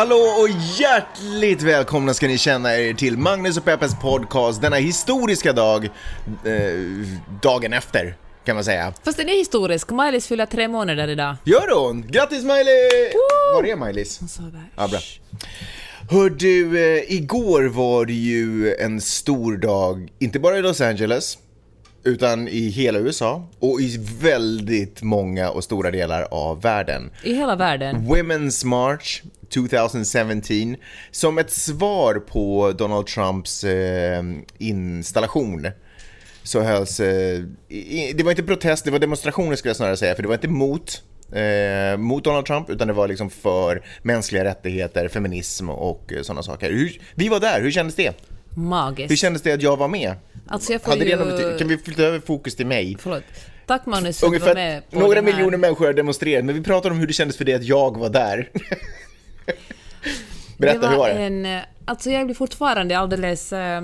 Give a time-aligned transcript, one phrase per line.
[0.00, 5.52] Hallå och hjärtligt välkomna ska ni känna er till Magnus och Peppes podcast denna historiska
[5.52, 6.52] dag, eh,
[7.42, 8.92] dagen efter kan man säga.
[9.04, 9.90] Fast den är historisk.
[9.90, 11.36] Maj-Lis fyller tre månader idag.
[11.44, 12.06] Gör hon?
[12.08, 13.12] Grattis Miley!
[13.54, 14.20] Var är Maj-Lis?
[14.28, 14.98] Så bara, Ja, bra.
[16.10, 21.38] Hör du, eh, igår var det ju en stor dag, inte bara i Los Angeles,
[22.04, 27.10] utan i hela USA och i väldigt många och stora delar av världen.
[27.24, 27.96] I hela världen.
[27.96, 29.22] Women's March
[29.54, 30.76] 2017
[31.10, 34.22] som ett svar på Donald Trumps eh,
[34.58, 35.66] installation
[36.42, 40.14] så hölls, eh, i, det var inte protest, det var demonstrationer skulle jag snarare säga,
[40.14, 44.44] för det var inte mot eh, mot Donald Trump, utan det var liksom för mänskliga
[44.44, 46.70] rättigheter, feminism och eh, sådana saker.
[46.70, 48.14] Hur, vi var där, hur kändes det?
[48.54, 49.18] Hur Magiskt.
[49.18, 50.14] kändes det att jag var med?
[50.48, 51.58] Alltså jag får Hade ju...
[51.58, 52.96] kan vi flytta över fokus till mig?
[53.00, 53.22] Förlåt.
[53.66, 56.54] Tack Magnus för att du var Ungefär med på några miljoner människor har demonstrerat, men
[56.54, 58.50] vi pratar om hur det kändes för dig att jag var där.
[60.58, 61.14] Berätta, det var hur var det?
[61.14, 63.80] En, eh, alltså jag blir fortfarande alldeles äh,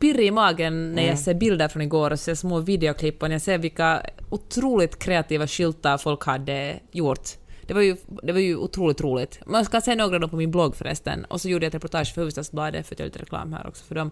[0.00, 1.06] pirrig i magen när Mm.
[1.06, 4.98] jag ser bilder från igår och ser små videoklipp och när jag ser vilka otroligt
[4.98, 7.28] kreativa skyltar folk hade gjort.
[7.66, 9.40] Det var ju, det var ju otroligt roligt.
[9.46, 11.24] Man ska se några av dem på min blogg förresten.
[11.24, 13.84] Och så gjorde jag ett reportage för Hufvudstadsbladet för att göra lite reklam här också
[13.84, 14.10] för dem.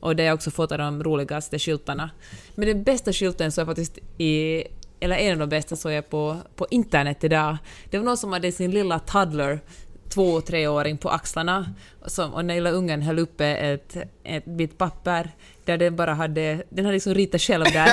[0.00, 2.10] Och där jag också fotade de roligaste skyltarna.
[2.54, 4.64] Men den bästa skylten såg jag faktiskt i
[5.00, 7.56] eller en av de bästa såg jag på, på internet idag.
[7.90, 9.60] Det var någon som hade sin lilla toddler,
[10.08, 11.74] två treåring, på axlarna.
[12.06, 15.30] Som, och den lilla ungen höll uppe ett, ett bit papper
[15.64, 17.90] där den bara hade, den hade liksom ritat själv där.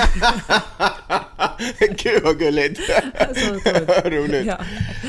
[2.02, 2.80] Gud vad gulligt!
[3.30, 4.04] Otroligt.
[4.04, 4.46] Roligt.
[4.46, 4.58] Ja.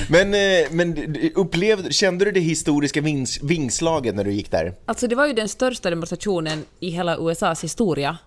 [0.10, 4.74] Men, eh, men upplevde, kände du det historiska vings, vingslaget när du gick där?
[4.86, 8.18] Alltså det var ju den största demonstrationen i hela USAs historia.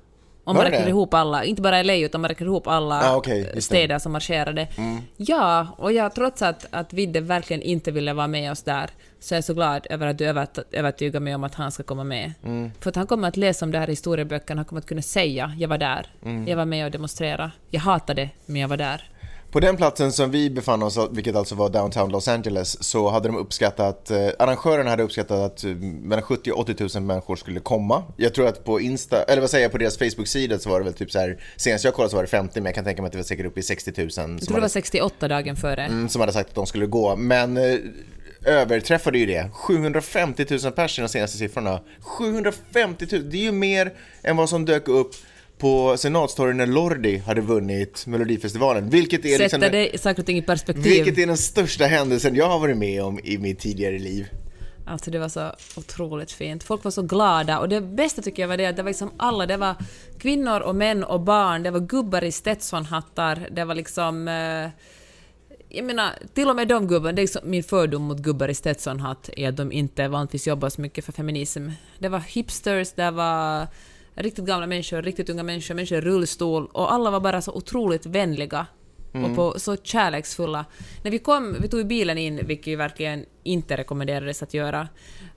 [0.51, 3.23] Om man räknar ihop alla, inte bara LA utan man räknar ihop alla Ah.
[3.27, 3.61] Mm.
[3.61, 4.69] städer som marscherade.
[5.17, 8.91] Ja, och jag trots att, att Vidde verkligen inte ville vara med oss där,
[9.21, 11.83] så är jag så glad över att du övert, övertygar mig om att han ska
[11.83, 12.33] komma med.
[12.45, 12.71] Mm.
[12.81, 15.03] För att han kommer att läsa om det här i historieböckerna, han kommer att kunna
[15.03, 16.49] säga jag var där, Mm.
[16.49, 19.09] jag var med och demonstrerade, jag hatade men jag var där.
[19.51, 23.29] På den platsen som vi befann oss, vilket alltså var downtown Los Angeles, så hade
[23.29, 27.61] de uppskattat, eh, arrangörerna hade uppskattat att eh, mellan 70 och 80 000 människor skulle
[27.61, 28.03] komma.
[28.17, 30.85] Jag tror att på Insta, eller vad säger jag, på deras Facebook-sida så var det
[30.85, 33.03] väl typ så här, senast jag kollade så var det 50, men jag kan tänka
[33.03, 34.69] mig att det var säkert uppe i 60 000 som, Jag tror det hade, var
[34.69, 35.83] 68 dagen före.
[35.85, 37.17] mm, som hade sagt att de skulle gå.
[37.17, 37.79] Men eh,
[38.45, 39.51] överträffade ju det.
[39.53, 41.81] 750 000 pers i de senaste siffrorna.
[42.01, 45.15] 750 000, det är ju mer än vad som dök upp
[45.61, 48.91] på senatstorgen när Lordi hade vunnit Melodifestivalen.
[48.91, 49.61] Vilket är liksom...
[49.61, 50.85] Det saker och ting i perspektiv.
[50.85, 54.29] Vilket är den största händelsen jag har varit med om i mitt tidigare liv.
[54.87, 56.63] Alltså det var så otroligt fint.
[56.65, 59.11] Folk var så glada och det bästa tycker jag var det att det var liksom
[59.17, 59.75] alla, det var
[60.19, 64.29] kvinnor och män och barn, det var gubbar i Stetsonhattar, det var liksom...
[64.29, 64.71] Eh,
[65.73, 68.55] jag menar, till och med de gubbarna, det är liksom min fördom mot gubbar i
[68.55, 71.69] Stetsonhatt är att de inte vanligtvis jobbar så mycket för feminism.
[71.99, 73.67] Det var hipsters, det var
[74.23, 78.07] riktigt gamla människor, riktigt unga människor, människor i rullstol och alla var bara så otroligt
[78.07, 78.67] vänliga
[79.13, 80.65] och på, så kärleksfulla.
[81.03, 84.89] När vi kom, vi tog bilen in, vilket verkligen inte rekommenderades att göra.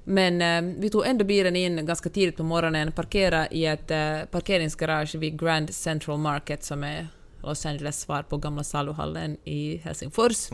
[0.03, 4.19] Men eh, vi tog ändå bilen in ganska tidigt på morgonen, parkerade i ett eh,
[4.31, 7.07] parkeringsgarage vid Grand Central Market som är
[7.43, 10.49] Los Angeles svar på gamla saluhallen i Helsingfors.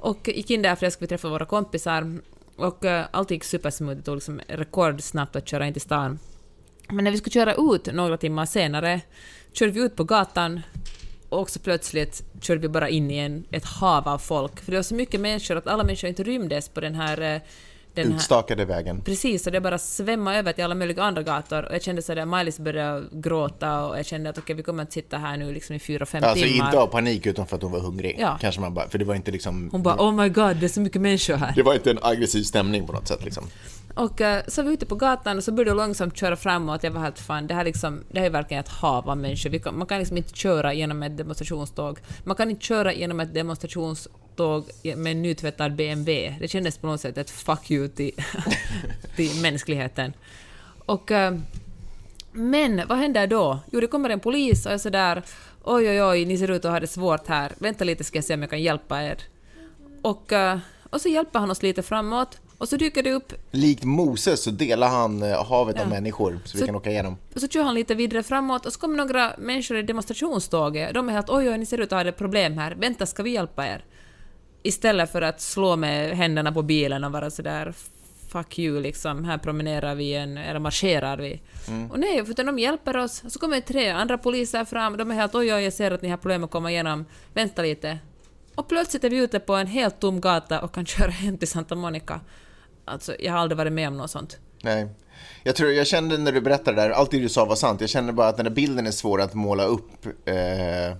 [0.00, 2.20] Och gick in där för att skulle träffa våra kompisar.
[2.56, 6.18] Och eh, allt gick supersmooth, det tog liksom rekordsnabbt att köra in till stan.
[6.88, 9.00] Men när vi skulle köra ut några timmar senare
[9.52, 10.60] körde vi ut på gatan
[11.28, 14.60] och så plötsligt körde vi bara in i en, ett hav av folk.
[14.60, 17.20] För det var så mycket människor att alla människor inte rymdes på den här...
[17.20, 17.40] eh,
[17.94, 19.00] Den här Utstakade vägen.
[19.04, 21.62] Precis, och det bara svämmade över till alla möjliga andra gator.
[21.64, 24.82] Och jag kände så där, Maj-Lis började gråta och jag kände att okej, vi kommer
[24.82, 26.66] att sitta här nu liksom i fyra, fem Alltså timmar.
[26.66, 28.16] inte av panik utan för att hon var hungrig.
[28.20, 28.38] Ja.
[28.40, 29.68] Kanske man bara, för det var inte liksom...
[29.72, 31.52] Hon bara oh my god, det är så mycket människor här.
[31.56, 33.44] Det var inte en aggressiv stämning på något sätt liksom.
[33.98, 36.82] Och eh, så var vi ute på gatan och så började jag långsamt köra framåt.
[36.82, 39.58] Jag var helt fan, det här, liksom, det här är verkligen ett hav av människor.
[39.58, 41.98] Kan, man kan liksom inte köra genom ett demonstrationståg.
[42.24, 46.36] Man kan inte köra genom ett demonstrationståg med en nytvättad BMW.
[46.40, 48.12] Det kändes på något sätt ett fuck you till,
[49.16, 50.12] till mänskligheten.
[50.86, 51.10] Och...
[51.10, 51.34] Eh,
[52.32, 53.58] men vad händer då?
[53.72, 55.22] Jo, det kommer en polis och är sådär
[55.64, 57.52] oj oj oj, ni ser ut att ha det svårt här.
[57.58, 59.18] Vänta lite ska jag se om jag kan hjälpa er.
[60.02, 60.58] Och, eh,
[60.90, 64.50] Och så hjälper han oss lite framåt och så dyker det upp Likt Moses så
[64.50, 65.88] delar han eh, havet av Ja.
[65.88, 67.16] människor så, vi Så- kan åka igenom.
[67.34, 70.94] och så kör han lite vidare framåt och så kommer några människor i demonstrationståget.
[70.94, 72.74] De är helt oj, oj, ni ser ut att ha ett problem här.
[72.74, 73.84] Vänta, ska vi hjälpa er?
[74.62, 77.74] Istället för att slå med händerna på bilen och vara sådär
[78.28, 81.40] fuck you liksom, här promenerar vi en, eller marscherar vi.
[81.90, 83.22] Och nej, utan de hjälper oss.
[83.28, 86.08] Så kommer tre andra poliser fram, de är helt oj, oj, jag ser att ni
[86.08, 87.98] har problem att komma igenom, vänta lite.
[88.54, 91.48] Och plötsligt är vi ute på en helt tom gata och kan köra hem till
[91.48, 92.20] Santa Monica.
[92.88, 94.38] Alltså, jag har aldrig varit med om något sånt.
[94.62, 94.88] Nej.
[95.42, 97.80] Jag, tror, jag kände när du berättade det där, allt det du sa var sant.
[97.80, 100.06] Jag kände bara att den där bilden är svår att måla upp.
[100.24, 100.96] Eh,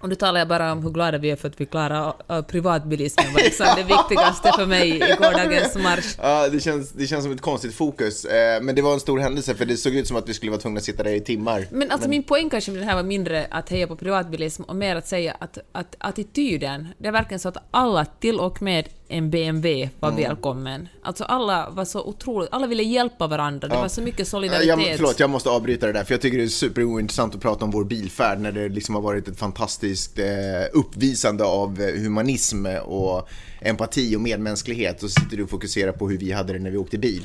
[0.00, 3.32] Och nu talar jag bara om hur glada vi är för att vi klarar privatbilismen,
[3.32, 6.14] var liksom det viktigaste för mig i gårdagens marsch.
[6.22, 8.24] Ja, det känns, det känns som ett konstigt fokus.
[8.24, 10.50] Eh, men det var en stor händelse för det såg ut som att vi skulle
[10.50, 11.66] vara tvungna att sitta där i timmar.
[11.70, 14.76] Men alltså min poäng kanske med det här var mindre att heja på privatbilism och
[14.76, 18.88] mer att säga att, att attityden, det är verkligen så att alla, till och med
[19.14, 20.22] en BMW, var Mm.
[20.22, 20.88] välkommen.
[21.02, 24.66] Alltså alla var så otroligt, alla ville hjälpa varandra, det var så mycket Ja, solidaritet.
[24.68, 27.64] Jag, förlåt, jag måste avbryta det där, för jag tycker det är superointressant att prata
[27.64, 30.24] om vår bilfärd när det liksom har varit ett fantastiskt eh,
[30.72, 33.28] uppvisande av eh, humanism och
[33.60, 36.70] empati och medmänsklighet och så sitter du och fokuserar på hur vi hade det när
[36.70, 37.22] vi åkte bil.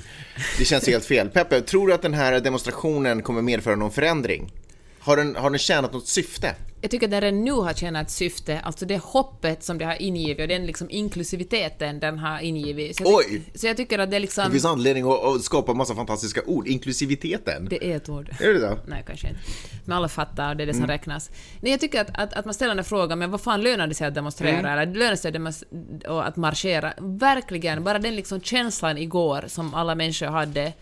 [0.58, 1.30] Det känns helt fel.
[1.30, 4.52] Peppe, tror du att den här demonstrationen kommer medföra någon förändring?
[5.10, 6.56] Har den, har den tjänat något syfte?
[6.82, 9.86] Jag tycker att det redan nu har tjänat ett syfte, alltså det hoppet som det
[9.86, 12.98] har ingivit och den liksom inklusiviteten den har ingivit.
[12.98, 13.42] Så jag, Oj!
[13.56, 14.44] så jag tycker att det liksom...
[14.46, 17.68] Det finns anledning att, att skapa massa fantastiska ord, inklusiviteten.
[17.70, 18.30] Det är ett ord.
[18.40, 18.78] Är det så?
[18.88, 19.40] Nej, kanske inte.
[19.86, 20.82] Men alla fattar, det är det Mm.
[20.82, 21.32] som räknas.
[21.62, 23.94] Nej, jag tycker att, att, att man ställer den frågan, men vad fan lönar det
[23.96, 24.60] sig att demonstrera?
[24.60, 24.66] Mm.
[24.66, 25.18] Eller lönar det
[25.54, 25.68] sig
[26.08, 26.94] att marschera?
[26.98, 30.74] Verkligen, bara den liksom känslan igår som alla människor hade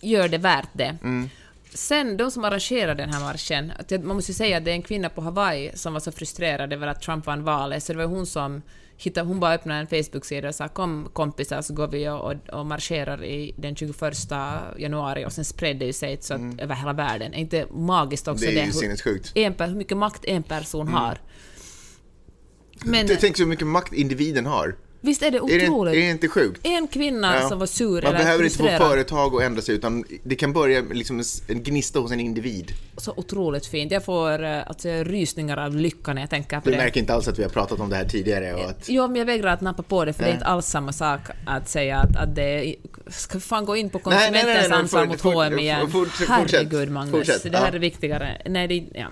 [0.00, 0.96] gör det värt det.
[1.02, 1.30] Mm.
[1.74, 4.82] Sen de som arrangerade den här marschen, man måste ju säga att det är en
[4.82, 8.04] kvinna på Hawaii som var så frustrerad över att Trump vann valet, så det var
[8.04, 8.62] hon som
[8.96, 12.66] hittade, hon bara öppnade en Facebook-sida och sa kom kompisar så går vi och, och,
[12.66, 14.00] marscherar i den 21
[14.78, 17.34] januari och sen spred det ju sig så att, över hela världen.
[17.34, 18.54] Är inte magiskt också Mm.
[18.54, 19.32] Det är ju hur- sinnessjukt.
[19.34, 21.18] en, hur mycket makt en person har?
[22.84, 24.76] Men tänker så mycket makt individen har.
[25.00, 25.94] Visst är det Är det, otroligt?
[25.94, 26.60] är det inte sjukt?
[26.66, 27.48] En kvinna Ja.
[27.48, 30.80] som var sur Man behöver inte få företag att ändra sig utan det kan börja
[30.92, 32.72] liksom en gnista hos en individ.
[32.96, 33.92] Så otroligt fint.
[33.92, 36.76] Jag får eh, alltså, rysningar av lycka när jag tänker på Du det.
[36.82, 38.88] märker inte alls att vi har pratat om det här tidigare och att...
[38.88, 41.20] Jo, men jag vägrar att nappa på det, för det är inte alls samma sak
[41.46, 42.74] att säga att, att det.
[43.08, 45.90] Ska vi fan gå in på Nej, nej, nej, konsumentens nej, ansvar mot H&M igen?
[45.90, 47.10] fort- fortsätt, Herregud, Magnus.
[47.28, 48.42] fortsätt, det här är viktigare.
[48.46, 48.84] Nej, det...
[49.00, 49.06] Ja.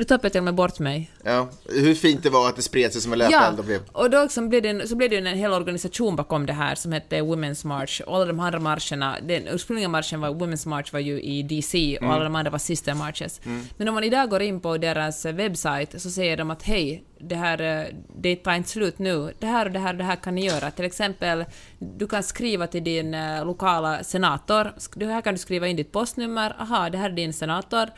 [0.00, 1.10] Nu tappade jag till och med bort mig.
[1.24, 3.80] Ja, hur fint det var att det spred sig som en Ja, löpeld och blev...
[3.92, 6.92] och då liksom blev det så blev det en hel organisation bakom det här som
[6.92, 8.00] hette Women's March.
[8.06, 11.98] Och alla de andra marscherna, den ursprungliga marschen var Women's March var ju i DC
[12.00, 13.40] och alla de andra var Sister Marches.
[13.76, 17.04] Men om man idag går in på deras eh, webbsite så säger de att hej,
[17.18, 17.86] det här, eh,
[18.16, 19.34] det tar inte slut nu.
[19.38, 20.70] Det här och det här och det här kan ni göra.
[20.70, 21.44] Till exempel,
[21.78, 24.72] du kan skriva till din eh, lokala senator.
[25.06, 26.56] Här kan du skriva in ditt postnummer.
[26.60, 27.88] Aha, det här är din senator.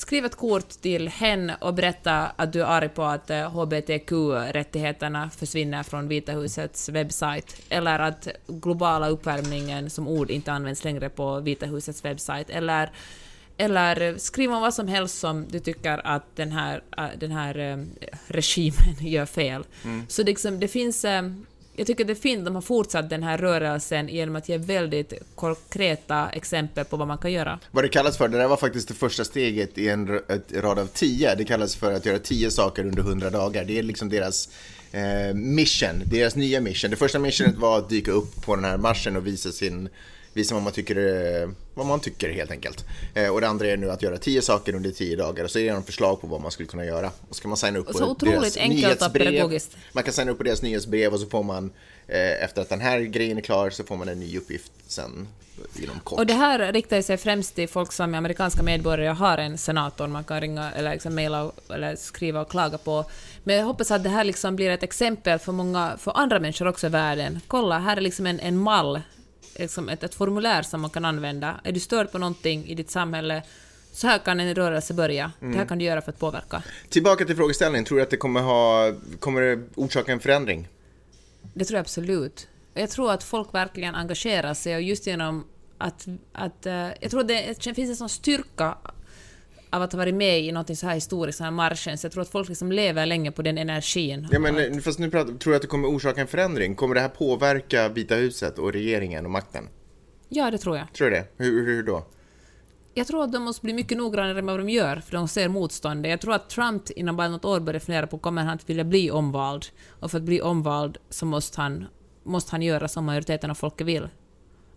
[0.00, 5.30] Skriv ett kort till hen och berätta att du är arg på att eh, HBTQ-rättigheterna
[5.30, 11.40] försvinner från Vita husets webbsajt, eller att globala uppvärmningen som ord inte används längre på
[11.40, 12.90] Vita husets webbsajt, eller
[13.56, 17.58] eller skriv om vad som helst som du tycker att den här, äh, den här
[17.58, 17.78] eh,
[18.26, 19.64] regimen gör fel.
[20.08, 21.04] Så det, liksom, det finns...
[21.80, 25.12] Jag tycker det är fint de har fortsatt den här rörelsen genom att ge väldigt
[25.34, 27.58] konkreta exempel på vad man kan göra.
[27.70, 30.20] Vad det kallas för, det där var faktiskt det första steget i en
[30.54, 31.34] rad av tio.
[31.34, 33.64] Det kallas för att göra tio saker under hundra dagar.
[33.64, 34.48] Det är liksom deras
[34.92, 36.90] eh, mission, deras nya mission.
[36.90, 39.88] Det första missionet var att dyka upp på den här marschen och visa sin
[40.32, 42.84] Visa vad man tycker, eh, vad man tycker helt enkelt.
[43.14, 45.58] Eh, och det andra är nu att göra tio saker under tio dagar och så
[45.58, 47.10] är det en förslag på vad man skulle kunna göra.
[47.28, 49.60] Och så kan man signa upp på deras nyhetsbrev.
[49.92, 51.72] Man kan signa upp på deras nyhetsbrev och så får man
[52.08, 55.28] eh, efter att den här grejen är klar så får man en ny uppgift sen
[55.76, 56.18] inom kort.
[56.18, 59.58] Och det här riktar sig främst till folk som är amerikanska medborgare och har en
[59.58, 63.04] senator man kan ringa eller liksom mejla eller skriva och klaga på.
[63.44, 66.68] Men jag hoppas att det här liksom blir ett exempel för många, för andra människor
[66.68, 67.40] också i världen.
[67.46, 69.00] Kolla, här är liksom en, en mall,
[69.60, 71.60] liksom ett, ett formulär som man kan använda.
[71.64, 73.42] Är du störd på någonting i ditt samhälle,
[73.92, 75.32] så här kan en rörelse börja.
[75.40, 76.62] Det här kan du göra för att påverka.
[76.88, 80.68] Tillbaka till frågeställningen, tror du att det kommer, ha, kommer det orsaka en förändring?
[81.54, 82.48] Det tror jag absolut.
[82.74, 85.44] Jag tror att folk verkligen engagerar sig och just genom
[85.78, 86.08] att...
[86.32, 88.76] att eh, jag tror det, det finns en sån styrka
[89.70, 92.12] av att ha varit med i något så här historiskt, så här marschen, så jag
[92.12, 94.28] tror att folk liksom lever länge på den energin.
[94.32, 96.74] Ja, men, eh, fast nu pratar, tror du att det kommer orsaka en förändring?
[96.74, 99.68] Kommer det här påverka Vita huset och regeringen och makten?
[100.28, 100.92] Ja, det tror jag.
[100.92, 101.24] Tror du det?
[101.36, 102.06] Hur, hur då?
[102.94, 105.48] jag tror att de måste bli mycket noggrannare med vad de gör, för de ser
[105.48, 106.10] motståndet.
[106.10, 108.84] Jag tror att Trump inom bara något år börjar fundera på kommer han att vilja
[108.84, 109.66] bli omvald.
[109.88, 111.86] Och för att bli omvald så måste han,
[112.22, 114.08] måste han göra som majoriteten av folket vill.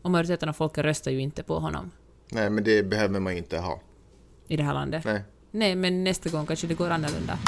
[0.01, 1.91] Och majoriteten av folket röstar ju inte på honom
[2.31, 3.81] Nej, men det behöver man ju inte ha.
[4.47, 5.05] I det här landet.
[5.05, 5.23] Nej.
[5.51, 7.39] Nej, men nästa gång kanske det går annorlunda.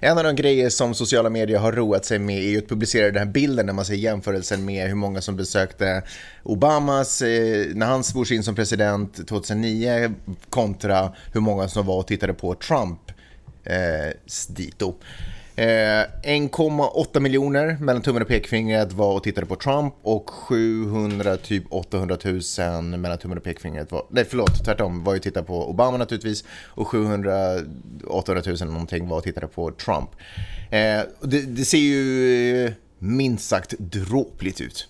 [0.00, 3.06] En av de grejer som sociala medier har roat sig med är ju att publicera
[3.06, 6.02] den här bilden när man ser jämförelsen med hur många som besökte
[6.42, 10.14] Obamas, eh, när han svors in som president 2009
[10.50, 13.00] kontra hur många som var och tittade på Trump
[13.64, 14.12] eh,
[14.48, 14.94] dito.
[15.56, 21.64] Eh, 1,8 miljoner mellan tummen och pekfingret var och tittade på Trump och 700, typ
[21.68, 25.70] 800 000 mellan tummen och pekfingret var, nej förlåt, tvärtom, var ju och tittade på
[25.70, 27.60] Obama naturligtvis och 700,
[28.06, 30.10] 800 000 någonting var och tittade på Trump.
[30.70, 34.88] Eh, det, det ser ju eh, minst sagt dråpligt ut.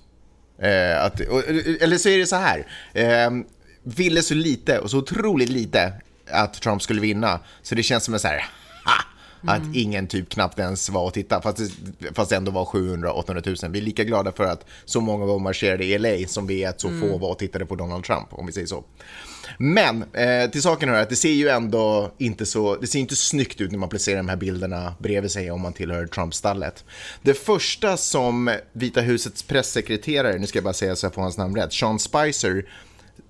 [0.59, 1.43] Eh, att, och,
[1.81, 3.31] eller så är det så här, eh,
[3.83, 5.93] ville så lite och så otroligt lite
[6.31, 8.45] att Trump skulle vinna, så det känns som en så här,
[9.47, 11.59] att ingen typ knappt ens var och tittade, fast
[11.99, 13.73] det, fast det ändå var 700-800 000.
[13.73, 16.65] Vi är lika glada för att så många var och marcherade i LA som vi
[16.65, 18.85] är att så få var och tittade på Donald Trump, om vi säger så.
[19.59, 23.17] Men eh, till saken hör att det ser ju ändå inte så, det ser inte
[23.17, 26.85] snyggt ut när man placerar de här bilderna bredvid sig om man tillhör Trump-stallet.
[27.23, 31.39] Det första som Vita husets pressekreterare, nu ska jag bara säga så jag får hans
[31.39, 32.65] namn rätt, Sean Spicer,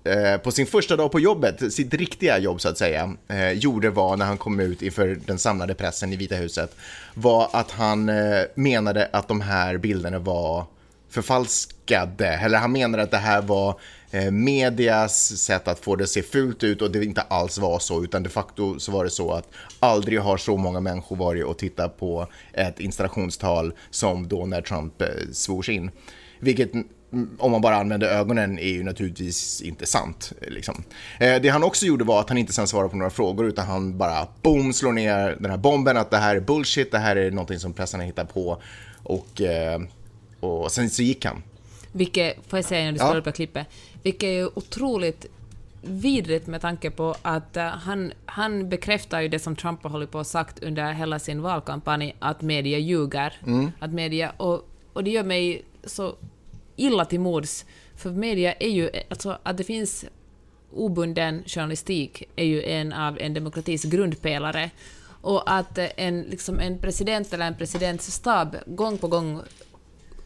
[0.04, 3.90] eh, på sin första dag på jobbet, sitt riktiga jobb så att säga, eh, gjorde
[3.90, 6.76] var när han kom ut inför den samlade pressen i Vita huset,
[7.14, 10.66] var att han eh, menade att de här bilderna var
[11.14, 13.80] förfalskade, eller han menade att det här var
[14.11, 17.78] eh, medias sätt att få det att se fult ut och det inte alls var
[17.78, 19.49] så, utan de facto så var det så att
[19.80, 25.02] aldrig har så många människor varit och tittat på ett installationstal som då när Trump
[25.02, 25.90] eh, svors in.
[26.40, 26.70] Vilket
[27.38, 30.33] om man bara använder ögonen är ju naturligtvis inte sant.
[30.40, 30.83] Liksom.
[31.21, 33.66] Eh, det han också gjorde var att han inte sen svarade på några frågor utan
[33.66, 37.16] han bara boom slår ner den här bomben att det här är bullshit, det här
[37.16, 38.62] är någonting som pressen har hittat på
[39.02, 39.80] och, eh,
[40.40, 41.42] och sen så gick han.
[41.92, 43.04] Vilket, får jag säga när du Ja.
[43.04, 43.66] spelar upp här klippet,
[44.02, 45.26] vilket är otroligt
[45.83, 50.11] vidrigt med tanke på att eh, han, han bekräftar ju det som Trump har hållit
[50.11, 53.33] på och sagt under hela sin valkampanj, att media ljuger.
[53.78, 56.14] Att media, och, och det gör mig så
[56.76, 57.64] illa till mods,
[57.97, 60.04] för media är ju, alltså att det finns
[60.73, 64.71] obunden journalistik är ju en av en demokratis grundpelare.
[65.21, 69.40] Och att en, liksom en president eller en presidentstab gång på gång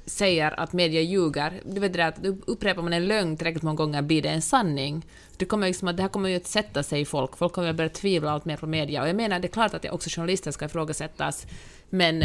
[0.06, 4.02] säger att media ljuger, du vet det att upprepar man en lögn tillräckligt många gånger
[4.02, 5.06] blir det en sanning.
[5.36, 7.76] Det, kommer liksom det här kommer ju att sätta sig i folk, folk kommer att
[7.76, 9.02] börja tvivla allt mer på media.
[9.02, 11.46] Och jag menar, det är klart att också journalister ska ifrågasättas,
[11.90, 12.24] men,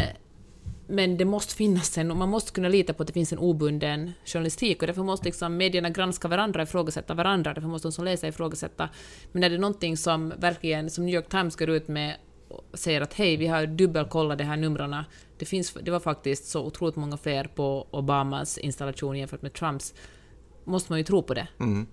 [0.86, 3.38] men det måste finnas en, och man måste kunna lita på att det finns en
[3.38, 7.92] obunden journalistik, och därför måste liksom medierna granska varandra, och ifrågasätta varandra, därför måste de
[7.92, 8.88] som läser ifrågasätta.
[9.32, 12.16] Men är det någonting som verkligen, som New York Times går ut med
[12.48, 14.96] och säger att hej, vi har dubbelkollat de här numren.
[15.38, 19.94] Det, finns, det var faktiskt så otroligt många fler på Obamas installation jämfört med Trumps.
[20.64, 21.48] Måste man ju tro på det.
[21.60, 21.86] Mm.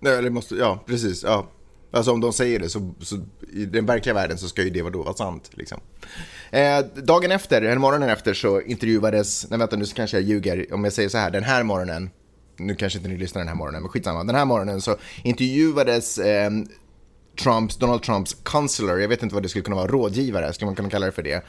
[0.00, 1.22] Nej, eller måste, ja, precis.
[1.22, 1.48] Ja.
[1.92, 3.16] Alltså om de säger det så, så
[3.52, 5.50] i den verkliga världen så ska ju det vara då vara sant.
[5.52, 5.80] Liksom.
[6.50, 10.74] Eh, dagen efter, eller morgonen efter så intervjuades, nej vänta nu så kanske jag ljuger
[10.74, 12.10] om jag säger så här, den här morgonen,
[12.56, 16.18] nu kanske inte ni lyssnar den här morgonen, men skitsamma, den här morgonen så intervjuades
[16.18, 16.50] eh,
[17.42, 20.74] Trumps, Donald Trumps counselor, jag vet inte vad det skulle kunna vara, rådgivare, skulle man
[20.74, 21.44] kunna kalla det för det,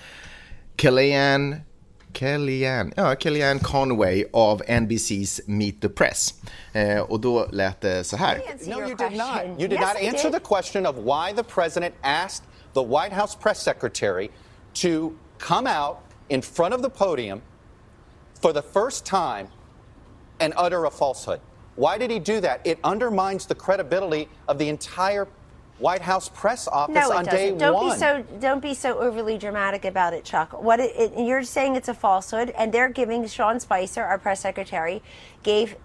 [0.77, 1.61] Kellyanne
[2.13, 6.33] Kellyanne, ja, Kellyanne Conway av NBC's Meet the Press.
[6.73, 8.41] Eh, och då lät det så här.
[8.67, 9.41] No, you did not.
[9.59, 10.33] You did Yes, not answer did.
[10.41, 12.43] the question of why the president asked
[12.73, 14.29] the White House press secretary
[14.73, 15.97] to come out
[16.29, 17.41] in front of the podium
[18.41, 19.47] for the first time
[20.39, 21.39] and utter a falsehood.
[21.75, 22.59] Why did he do that?
[22.65, 25.27] It undermines the credibility of the entire
[25.79, 27.57] White House press office No, on it day doesn't.
[27.57, 27.89] Don't one.
[27.93, 30.61] be so don't be so overly dramatic about it, Chuck.
[30.61, 34.39] What it, it, you're saying it's a falsehood, and they're giving Sean Spicer, our press
[34.41, 35.01] secretary,
[35.41, 35.75] gave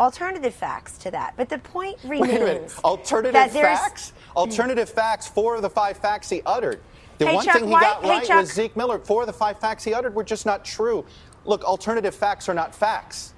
[0.00, 1.34] alternative facts to that.
[1.36, 2.74] But the point remains Wait a minute.
[2.84, 4.12] Alternative facts?
[4.36, 5.28] Alternative facts.
[5.28, 6.80] Four of the five facts he uttered.
[7.18, 8.40] The Hey, one Chuck, thing he why- got hey, right Chuck.
[8.40, 8.98] was Zeke Miller.
[8.98, 11.04] Four of the five facts he uttered were just not true.
[11.44, 13.34] Look, alternative facts are not facts.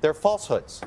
[0.00, 0.80] They're falsehoods.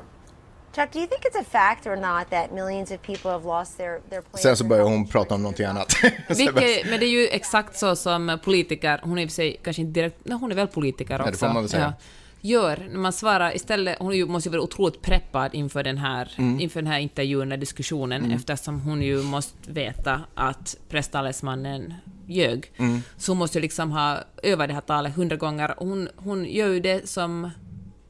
[0.76, 3.76] Chuck, do you think it's a fact or not that millions of people have lost
[3.76, 4.22] their their?
[4.34, 5.92] Sen så börjar hon prata om någonting annat.
[6.28, 9.60] Vilket, men det är ju exakt så som politiker, hon är i och för sig
[9.64, 11.30] kanske inte direkt, nej hon är väl politiker också.
[11.30, 11.94] det får man väl säga.
[12.40, 16.60] gör när man svarar istället, hon måste ju vara otroligt preppad inför den här, Mm.
[16.60, 21.94] inför den här intervjun, och diskussionen, eftersom hon ju måste veta att presstalesmannen
[22.26, 22.72] ljög.
[23.16, 25.80] Så hon måste ju liksom ha övat det här talet hundra gånger.
[25.80, 27.50] Och hon, hon gör ju det som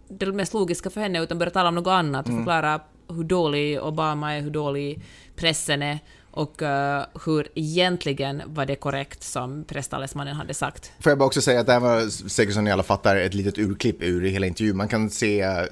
[0.09, 2.45] det mest logiska för henne utan börja tala om något annat och Mm.
[2.45, 5.03] förklara hur dålig Obama är, hur dålig
[5.37, 5.99] pressen är
[6.31, 10.93] och eh, hur egentligen var det korrekt som presstalesmannen hade sagt.
[11.01, 13.35] Får jag bara också säga att det här var säkert som ni alla fattar ett
[13.35, 14.77] litet urklipp ur hela intervjun.
[14.77, 15.41] Man kan se...
[15.41, 15.63] eh,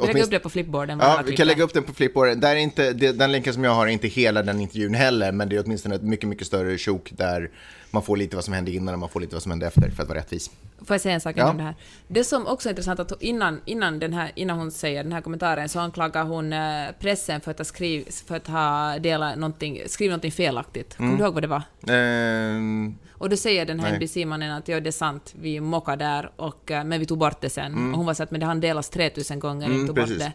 [0.00, 0.98] Vi lägger upp det på flipboarden.
[1.02, 2.38] Ja, vi kan lägga upp den på Flipboard.
[2.38, 5.32] Där är inte, det, den länken som jag har är inte hela den intervjun heller,
[5.32, 7.50] men det är åtminstone ett mycket, mycket större sjok där
[7.94, 9.90] man får lite vad som hände innan och man får lite vad som hände efter
[9.90, 10.50] för att vara rättvis.
[10.84, 11.50] Får jag säga en sak Ja.
[11.50, 11.74] om det här?
[12.08, 15.20] Det som också är intressant att innan, innan, den här, innan hon säger den här
[15.20, 19.82] kommentaren så anklagar hon eh, pressen för att ha, skriv, för att ha delat någonting,
[19.86, 20.96] skrivit någonting felaktigt.
[20.96, 21.62] Kommer du ihåg vad det var?
[21.88, 23.92] Ehm, Och då säger den här.
[23.96, 27.40] NBC-mannen att ja, det är sant, vi mockade där, och, eh, men vi tog bort
[27.40, 27.90] det sen.
[27.92, 30.04] Och hon var så att men det hann delas 3000 gånger, Mm, vi tog bort
[30.04, 30.18] precis.
[30.18, 30.32] det.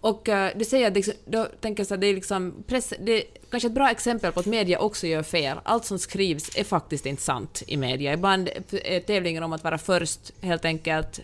[0.00, 2.94] Och uh, det säger att liksom, då tänker jag så här, det är liksom press,
[3.00, 5.58] det är kanske ett bra exempel på att media också gör fel.
[5.62, 8.12] Allt som skrivs är faktiskt inte sant i media.
[8.12, 8.48] Ibland
[8.84, 11.20] är tävlingen om att vara först helt enkelt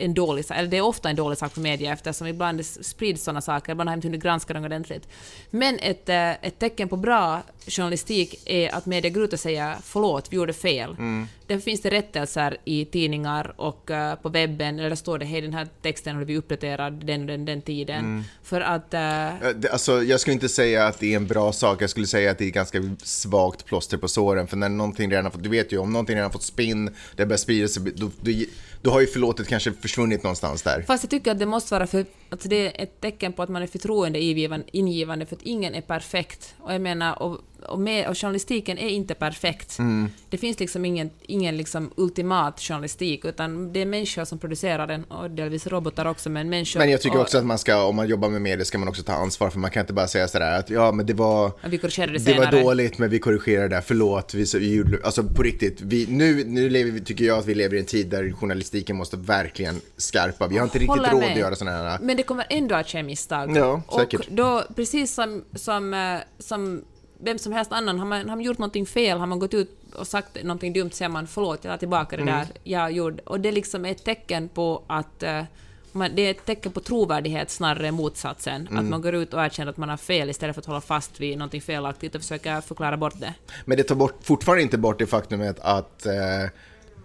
[0.00, 3.24] en dålig sak, eller det är ofta en dålig sak för media eftersom ibland sprids
[3.24, 5.08] sådana saker, ibland har inte hunnit granska dem ordentligt.
[5.50, 9.76] Men ett, eh, ett tecken på bra journalistik är att media går ut och säger
[9.82, 10.96] förlåt, vi gjorde fel.
[11.46, 15.40] Därför finns det rättelser i tidningar och eh, på webben, eller där står det hej
[15.40, 18.24] den här texten har vi uppdaterad den den, den tiden.
[18.42, 18.90] För att...
[18.90, 22.30] det- alltså, jag skulle inte säga att det är en bra sak, jag skulle säga
[22.30, 24.46] att det är ganska svagt plåster på såren.
[24.46, 26.94] För när någonting redan har fått, du vet ju, om någonting redan har fått spinn,
[27.16, 28.30] det börjar sprida sig, då, då,
[28.82, 30.82] då har ju förlåtet kanske försvunnit någonstans där.
[30.86, 32.06] Fast jag tycker att det måste vara för...
[32.28, 35.80] Alltså det är ett tecken på att man är förtroendeingivande ingivande för att ingen är
[35.80, 36.54] perfekt.
[36.58, 39.78] Och jag menar, och, och, med, och journalistiken är inte perfekt.
[39.78, 40.10] Mm.
[40.28, 45.04] Det finns liksom ingen, ingen liksom ultimat journalistik, utan det är människor som producerar den,
[45.04, 46.80] och delvis robotar också, men människor...
[46.80, 48.88] Men jag tycker och, också att man ska, om man jobbar med media, ska man
[48.88, 51.52] också ta ansvar för man kan inte bara säga sådär att ja men det var,
[51.62, 52.62] vi korrigerade det det var senare.
[52.62, 56.90] dåligt men vi korrigerade det, förlåt, vi, vi alltså på riktigt, vi, nu, nu lever
[56.90, 60.56] vi, tycker jag att vi lever i en tid där journalistiken måste verkligen skarpa, vi
[60.56, 61.32] har inte riktigt Håller råd med.
[61.32, 63.56] att göra sådana här Men det kommer ändå att ske misstag.
[63.56, 64.20] Ja, säkert.
[64.20, 66.82] Och då, precis som, som, eh, som
[67.22, 69.76] vem som helst annan, har man, har man gjort någonting fel, har man gått ut
[69.94, 72.26] och sagt någonting dumt, säger man förlåt, jag tar tillbaka Mm.
[72.26, 73.22] det där jag gjorde.
[73.26, 75.42] Och det liksom är ett tecken på att eh,
[75.92, 78.62] man, det är ett tecken på trovärdighet snarare än motsatsen.
[78.66, 78.90] Att Mm.
[78.90, 81.38] man går ut och erkänner att man har fel istället för att hålla fast vid
[81.38, 83.34] någonting felaktigt och försöka förklara bort det.
[83.64, 86.12] Men det tar bort, fortfarande inte bort det faktumet att eh,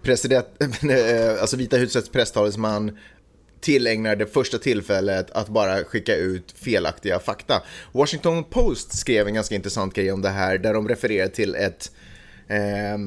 [0.02, 2.98] president, eh, alltså Vita husets presstalesman
[3.60, 7.62] tillägnar det första tillfället att bara skicka ut felaktiga fakta.
[7.92, 11.92] Washington Post skrev en ganska intressant grej om det här där de refererar till ett
[12.48, 12.98] eh,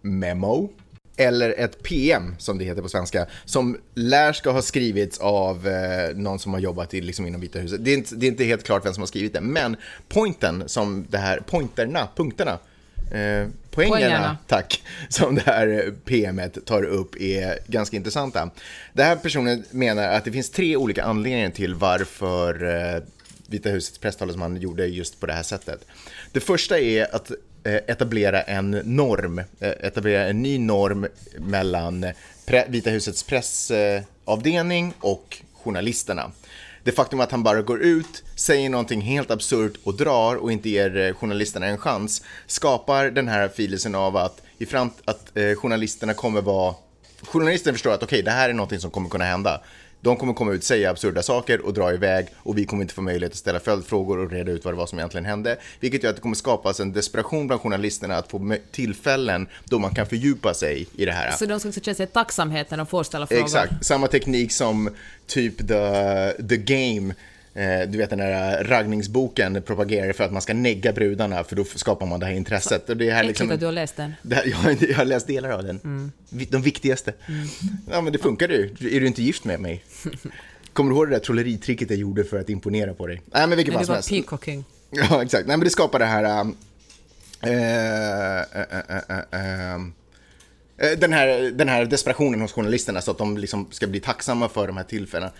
[0.00, 0.70] memo
[1.16, 6.16] eller ett PM som det heter på svenska som lär ska ha skrivits av eh,
[6.16, 7.84] någon som har jobbat i, liksom, inom Vita huset.
[7.84, 9.76] Det är, inte, det är inte helt klart vem som har skrivit det, men
[10.08, 12.58] pointen som det här, pointerna, punkterna,
[13.10, 14.36] eh, poängerna, Poängerna.
[14.46, 18.50] tack, som det här PMet tar upp är ganska intressanta.
[18.92, 22.64] Den här personen menar att det finns tre olika anledningar till varför
[22.94, 23.02] eh,
[23.48, 25.86] Vita husets presstalesman gjorde just på det här sättet.
[26.32, 27.30] Det första är att
[27.64, 31.06] eh, etablera en norm, eh, etablera en ny norm
[31.38, 32.06] mellan
[32.68, 36.30] Vita husets pressavdelning och journalisterna.
[36.86, 40.68] Det faktum att han bara går ut, säger någonting helt absurt och drar och inte
[40.68, 45.54] ger eh, journalisterna en chans skapar den här filisen av att, i framt att eh,
[45.54, 46.74] journalisterna kommer vara...
[47.22, 49.60] Journalisterna förstår att okej, det här är någonting som kommer kunna hända.
[50.06, 53.02] De kommer komma ut, säga absurda saker och dra iväg och vi kommer inte få
[53.02, 55.58] möjlighet att ställa följdfrågor och reda ut vad det var som egentligen hände.
[55.80, 59.94] Vilket gör att det kommer skapas en desperation bland journalisterna att få tillfällen då man
[59.94, 61.30] kan fördjupa sig i det här.
[61.30, 63.44] Så de ska också känna sig tacksamhet när de får ställa frågor.
[63.44, 64.90] Exakt, samma teknik som
[65.26, 67.14] typ The, the Game.
[67.56, 71.64] Eh, du vet den där raggningsboken propagerar för att man ska negga brudarna för då
[71.64, 72.90] skapar man det här intresset.
[72.90, 74.14] Och det här Äckligt liksom, att du har läst den.
[74.22, 76.12] det här, jag, jag har läst delar av den.
[76.30, 77.12] Vi- De viktigaste.
[77.90, 78.64] Ja men det funkar ju.
[78.80, 79.84] Är du inte gift med mig?
[80.72, 83.22] Kommer du ihåg det där trolleritricket jag gjorde för att imponera på dig?
[83.26, 84.10] Nej men vilket fall som var helst.
[84.10, 84.64] peacocking.
[84.90, 85.46] Ja, exakt.
[85.46, 86.24] Nej, men det skapar det här...
[86.24, 89.78] eh, eh, eh, eh, eh,
[90.78, 94.48] Eh, den här, den här desperationen hos journalisterna så att de liksom ska bli tacksamma
[94.48, 95.32] för de här tillfällena,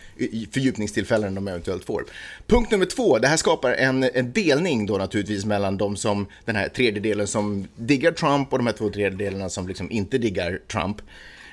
[0.53, 2.05] fördjupningstillfällen de eventuellt får.
[2.47, 6.57] Punkt nummer två, det här skapar en, en delning då naturligtvis mellan de som, den
[6.57, 10.97] här tredjedelen som diggar Trump och de här två tredjedelarna som liksom inte diggar Trump.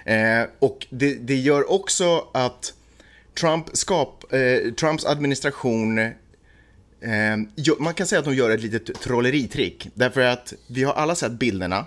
[0.06, 2.74] Eh, och det, det gör också att
[3.40, 6.14] Trump skap, eh, Trumps administration
[7.04, 7.38] Eh,
[7.80, 9.90] man kan säga att de gör ett litet trolleritrick.
[9.94, 11.86] Därför att vi har alla sett bilderna.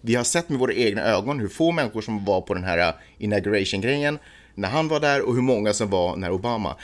[0.00, 2.78] Vi har sett med våra egna ögon hur få människor som var på den här
[2.78, 4.18] eh, inauguration-grejen
[4.54, 6.76] när han var där och hur många som var när Obama.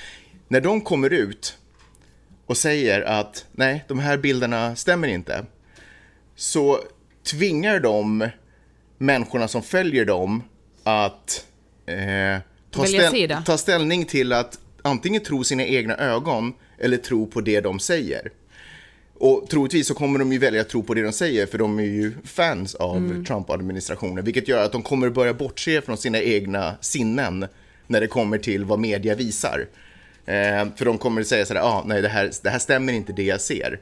[0.49, 1.59] När de kommer ut
[2.47, 5.45] och säger att nej, de här bilderna stämmer inte.
[6.37, 6.81] Så
[7.23, 8.29] tvingar de
[8.99, 10.43] människorna som följer dem
[10.83, 11.47] att
[11.87, 17.41] eh, ta, ställ, ta ställning till att antingen tro sina egna ögon eller tro på
[17.41, 18.31] det de säger.
[19.25, 21.79] Och troligtvis så kommer de ju välja att tro på det de säger för de
[21.79, 23.25] är ju fans av Mm.
[23.25, 24.25] Trump-administrationen.
[24.25, 27.47] Vilket gör att de kommer börja bortse från sina egna sinnen
[27.87, 29.67] när det kommer till vad media visar.
[30.27, 33.23] Eh, för de kommer säga sådär, ah, nej det här, det här stämmer inte det
[33.23, 33.81] jag ser.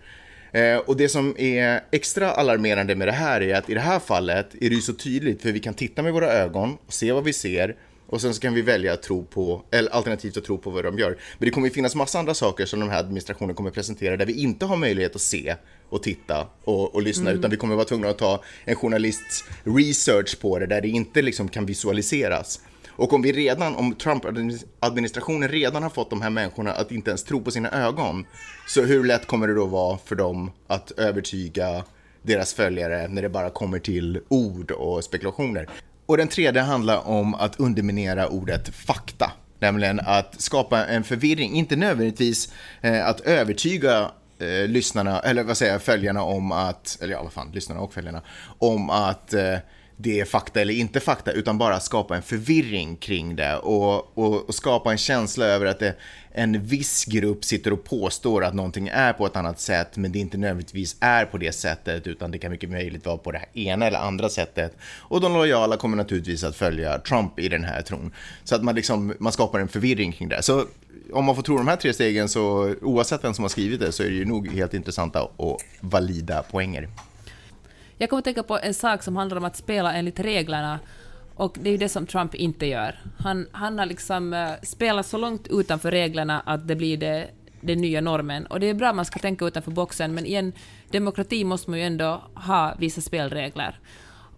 [0.53, 3.99] Eh, och det som är extra alarmerande med det här är att i det här
[3.99, 7.13] fallet är det ju så tydligt för vi kan titta med våra ögon och se
[7.13, 7.77] vad vi ser
[8.13, 10.85] och sen så kan vi välja att tro på, eller alternativt att tro på vad
[10.85, 11.11] de gör.
[11.11, 14.27] Men det kommer ju finnas massa andra saker som den här administrationen kommer presentera där
[14.27, 15.57] vi inte har möjlighet att se
[15.89, 20.41] och titta och, och lyssna, utan vi kommer vara tvungna att ta en journalists research
[20.41, 22.61] på det där det inte liksom kan visualiseras.
[22.91, 27.25] Och om vi redan, om Trump-administrationen redan har fått de här människorna att inte ens
[27.25, 28.25] tro på sina ögon,
[28.69, 31.85] så hur lätt kommer det då vara för dem att övertyga
[32.23, 35.69] deras följare när det bara kommer till ord och spekulationer?
[36.07, 41.77] Och den tredje handlar om att underminera ordet fakta, nämligen att skapa en förvirring, inte
[41.77, 47.23] nödvändigtvis eh, att övertyga eh, lyssnarna, eller vad säger jag, följarna om att, eller ja,
[47.23, 48.23] vad fan, lyssnarna och följarna,
[48.59, 49.57] om att eh,
[50.03, 54.49] det är fakta eller inte fakta, utan bara skapa en förvirring kring det och, och,
[54.49, 55.95] och skapa en känsla över att det,
[56.33, 60.19] en viss grupp sitter och påstår att någonting är på ett annat sätt, men det
[60.19, 63.49] inte nödvändigtvis är på det sättet, utan det kan mycket möjligt vara på det här
[63.59, 64.77] ena eller andra sättet.
[64.99, 68.13] Och de lojala kommer naturligtvis att följa Trump i den här tron.
[68.45, 70.43] Så att man, liksom, man skapar en förvirring kring det.
[70.43, 70.65] Så
[71.13, 73.93] om man får tro de här tre stegen, så oavsett vem som har skrivit det,
[73.93, 76.89] så är det ju nog helt intressanta och valida poänger.
[78.03, 80.81] Jag kommer att tänka på en sak som handlar om att spela enligt reglerna.
[81.35, 82.99] Och det är ju det som Trump inte gör.
[83.19, 87.79] Han, han har liksom uh, spelat så långt utanför reglerna att det blir det, den
[87.79, 88.47] nya normen.
[88.47, 90.53] Och det är bra att man ska tänka utanför boxen, men i en
[90.91, 93.79] demokrati måste man ju ändå ha vissa spelregler.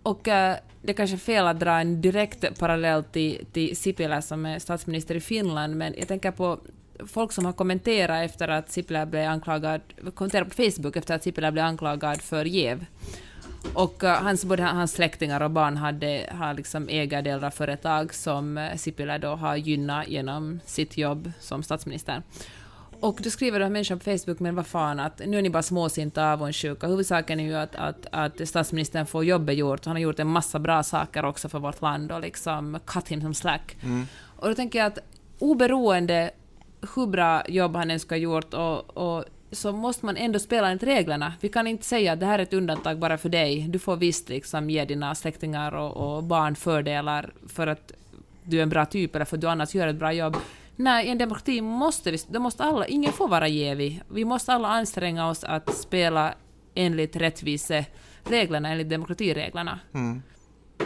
[0.03, 4.23] Och uh, det är kanske är fel att dra en direkt parallell till, till Sipilä
[4.23, 6.59] som är statsminister i Finland, men jag tänker på
[7.07, 9.81] folk som har kommenterat efter att Sipilä blev anklagad,
[10.15, 12.85] kommenterat på Facebook efter att Sipilä blev anklagad för jäv.
[13.73, 18.77] Och uh, hans, både hans släktingar och barn hade, har liksom ägardelar företag som uh,
[18.77, 22.23] Sipilä då har gynnat genom sitt jobb som statsminister.
[23.01, 25.51] Och då skriver de här människan på Facebook, men vad fan, att nu är ni
[25.51, 26.87] bara småsinta avundsjuka.
[26.87, 29.85] Huvudsaken är ju att, att, att statsministern får jobbet gjort.
[29.85, 33.21] Han har gjort en massa bra saker också för vårt land och liksom cut him
[33.21, 33.77] some slack.
[34.37, 34.99] Och då tänker jag att
[35.39, 36.31] oberoende
[36.95, 39.25] hur bra jobb han än ska ha gjort och, och
[39.55, 41.33] så måste man ändå spela enligt reglerna.
[41.41, 43.67] Vi kan inte säga att det här är ett undantag bara för dig.
[43.69, 47.93] Du får visst liksom ge dina släktingar och, och barn fördelar för att
[48.45, 50.37] du är en bra typ eller för att du annars gör ett bra jobb.
[50.77, 54.03] Nej, i en demokrati måste vi, då måste alla, ingen får vara jävig.
[54.11, 56.35] Vi måste alla anstränga oss att spela
[56.75, 59.81] enligt rättvisereglerna, enligt demokratireglerna.
[59.95, 60.23] Mm.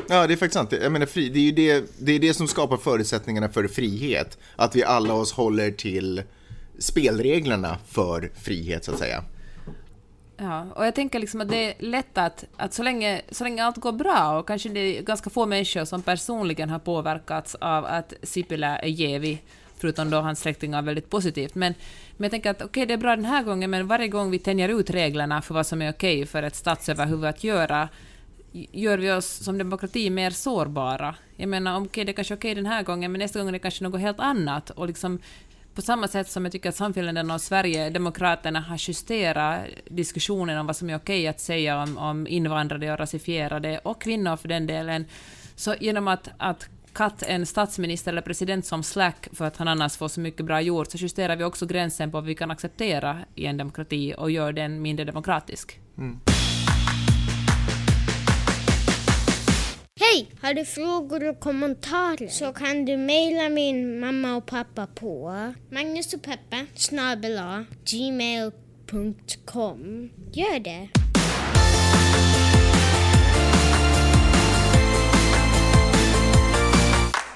[0.09, 0.73] Ja, det är faktiskt sant.
[0.83, 4.39] Jag menar, fri, det är ju det, det, är det som skapar förutsättningarna för frihet.
[4.57, 6.23] Att vi alla oss håller till
[6.79, 9.25] spelreglerna för frihet, så att säga.
[10.37, 13.65] Ja, och jag tänker liksom att det är lätt att, att så, länge, så länge
[13.65, 17.85] allt går bra, och kanske det är ganska få människor som personligen har påverkats av
[17.85, 19.43] att Sipilä är jävig,
[19.79, 21.55] förutom då hans släktingar väldigt positivt.
[21.55, 21.75] Men,
[22.17, 24.39] men jag tänker att okej, det är bra den här gången, men varje gång vi
[24.39, 27.89] tänjer ut reglerna för vad som är okej för ett statsöverhuvud att göra,
[28.53, 31.15] gör vi oss som demokrati mer sårbara.
[31.37, 33.49] Jag menar, okej, okay, det är kanske är okej den här gången, men nästa gång
[33.49, 34.71] är det kanske något helt annat.
[34.71, 35.19] Och liksom,
[35.79, 40.77] på samma sätt som jag tycker att Samfinländarna och Sverigedemokraterna har justerat diskussionen om vad
[40.77, 45.07] som är okej att säga om, om invandrare och rasifierade, och kvinnor för den delen,
[45.57, 49.97] så genom att, att katt en statsminister eller president som slack för att han annars
[49.97, 53.19] får så mycket bra gjort, så justerar vi också gränsen på vad vi kan acceptera
[53.35, 55.81] i en demokrati och gör den mindre demokratisk.
[55.99, 56.21] Mm.
[60.01, 60.31] Hej!
[60.43, 65.33] Har du frågor och kommentarer så kan du mejla min mamma och pappa på
[65.71, 69.31] magnusochpeppa snabel-a gmail.com.
[70.33, 70.89] Gör det!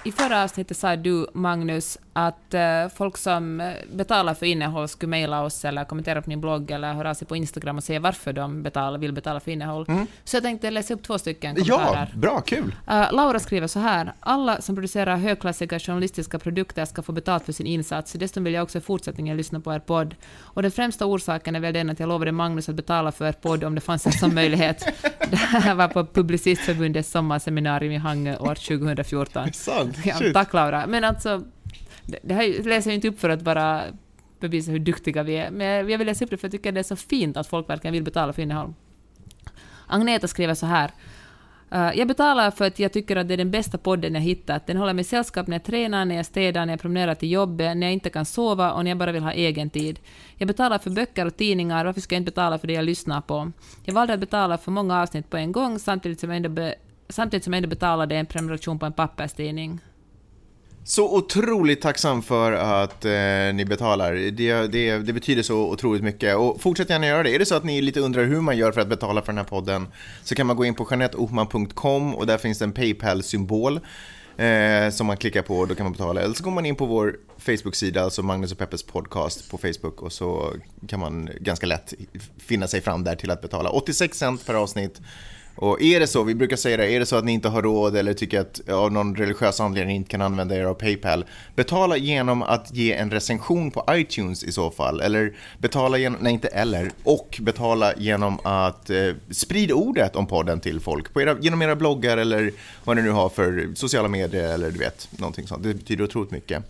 [0.04, 5.10] I förra avsnittet sa du, Magnus, att eh, folk som eh, betalar för innehåll skulle
[5.10, 8.00] mejla oss eller kommentera på min blogg eller höra av sig på Instagram och säga
[8.00, 9.86] varför de betalar, vill betala för innehåll.
[10.24, 12.12] Så jag tänkte läsa upp två stycken Ja, kommentarer.
[12.16, 12.74] bra, kul!
[12.90, 14.12] Uh, Laura skriver så här.
[14.20, 18.12] Alla som producerar högklassiga journalistiska produkter ska få betalt för sin insats.
[18.12, 20.14] Dessutom vill jag också i fortsättningen lyssna på er podd.
[20.40, 23.32] Och den främsta orsaken är väl den att jag lovade Magnus att betala för er
[23.32, 24.84] podd om det fanns en sån möjlighet.
[25.30, 29.52] Det här var på Publicistförbundets sommarseminarium i Hangö år 2014.
[29.52, 29.96] Sant?
[30.04, 30.86] Ja, tack Laura.
[30.86, 31.42] Men alltså,
[32.22, 33.82] det, här läser jag inte upp för att bara
[34.40, 36.80] bevisa hur duktiga vi är, men jag vill läsa upp det för jag tycker det
[36.80, 38.74] är så fint att folk verkligen vill betala för innehåll.
[39.86, 40.90] Agneta skriver så här.
[41.72, 44.66] Eh, jag betalar för att jag tycker att det är den bästa podden jag hittat.
[44.66, 47.76] Den håller mig sällskap när jag tränar, när jag städar, när jag promenerar till jobbet,
[47.76, 50.00] när jag inte kan sova och när jag bara vill ha egen tid.
[50.36, 53.20] Jag betalar för böcker och tidningar, varför ska jag inte betala för det jag lyssnar
[53.20, 53.52] på?
[53.84, 56.74] Jag valde att betala för många avsnitt på en gång samtidigt som jag ändå, be
[57.08, 59.80] samtidigt som jag ändå betalade en prenumeration på en papperstidning.
[60.84, 64.14] Så otroligt tacksam för att eh, ni betalar.
[64.14, 66.36] Det, det, det, betyder så otroligt mycket.
[66.36, 67.34] Och fortsätt gärna göra det.
[67.34, 69.38] Är det så att ni lite undrar hur man gör för att betala för den
[69.38, 69.86] här podden
[70.22, 73.80] så kan man gå in på janetteohman.com och där finns det en Paypal-symbol
[74.36, 76.20] eh, som man klickar på och då kan man betala.
[76.20, 80.02] Eller så går man in på vår Facebook-sida, alltså Magnus och Peppes podcast på Facebook
[80.02, 80.52] och så
[80.86, 81.94] kan man ganska lätt
[82.38, 85.00] finna sig fram där till att betala 86 cent per avsnitt
[85.62, 87.62] och är det så, vi brukar säga det, är det så att ni inte har
[87.62, 91.96] råd eller tycker att av någon religiös anledning inte kan använda er av Paypal, betala
[91.96, 95.00] genom att ge en recension på iTunes i så fall.
[95.00, 100.60] Eller betala genom, nej inte eller, och betala genom att eh, sprida ordet om podden
[100.60, 101.12] till folk.
[101.12, 102.52] På era, genom era bloggar eller
[102.84, 105.62] vad ni nu har för sociala medier eller du vet, någonting sånt.
[105.62, 106.62] Det betyder otroligt mycket.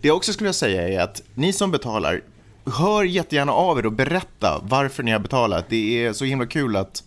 [0.00, 2.20] Det jag också skulle vilja säga är att ni som betalar,
[2.64, 5.64] hör jättegärna av er och berätta varför ni har betalat.
[5.68, 7.02] Det är så himla kul att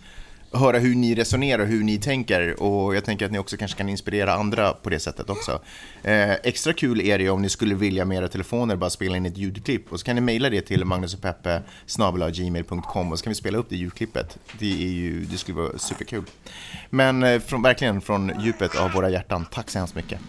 [0.54, 3.90] höra hur ni resonerar, hur ni tänker och jag tänker att ni också kanske kan
[3.90, 5.62] inspirera andra på det sättet också.
[6.04, 9.26] Eh, extra kul är det om ni skulle vilja med era telefoner bara spela in
[9.26, 13.58] ett ljudklipp och så kan ni mejla det till magnusochpeppe.gmail.com och så kan vi spela
[13.58, 14.38] upp det ljudklippet.
[14.60, 16.24] Det, är ju, det skulle vara superkul.
[16.90, 20.20] Men eh, från, verkligen från djupet av våra hjärtan, tack så hemskt mycket.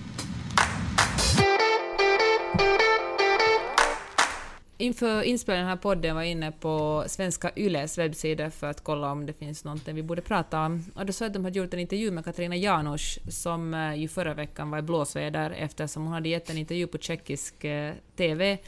[4.84, 8.84] Inför inspelningen av den här podden var jag inne på Svenska Yles webbsida för att
[8.84, 10.84] kolla om det finns någonting vi borde prata om.
[10.94, 14.08] Och då såg att de hade gjort en intervju med Katarina Janouch som eh, ju
[14.08, 18.58] förra veckan var i blåsväder eftersom hon hade gett en intervju på tjeckisk eh, TV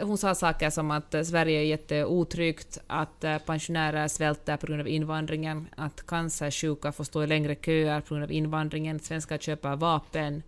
[0.00, 4.88] hon sa saker som att eh, Sverige är jätteotryggt, att pensionärer svälter på grund av
[4.88, 10.42] invandringen, att cancersjuka får stå i längre köer på grund av invandringen, svenskar köper vapen,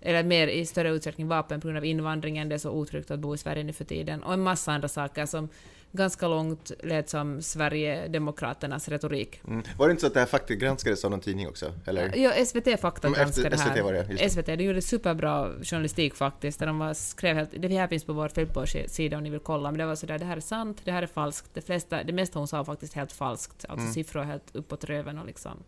[0.00, 3.20] eller mer i större utsträckning vapen på grund av invandringen, det är så otryggt att
[3.20, 5.48] bo i Sverige nu för tiden, och en massa andra saker som
[5.96, 9.40] ganska långt lät som Sverigedemokraternas retorik.
[9.46, 9.62] Mm.
[9.78, 11.72] Var det inte så att det här fakta granskades av någon tidning också?
[11.86, 12.16] Eller?
[12.16, 13.74] Ja, SVT Fakta granskade det här.
[13.74, 14.30] SVT var det, det.
[14.30, 18.12] SVT, de gjorde superbra journalistik faktiskt, där de var, skrev helt, det här finns på
[18.12, 20.92] vår Facebook-sida om ni vill kolla, men det var sådär, det här är sant, det
[20.92, 23.92] här är falskt, det, flesta, det mesta hon sa var faktiskt helt falskt, alltså mm.
[23.92, 25.62] siffror helt uppåt röven och liksom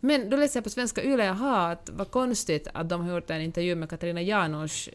[0.00, 3.30] men då läste jag på Svenska Yle, jaha, att vad konstigt att de har gjort
[3.30, 4.88] en intervju med Katarina Janouch,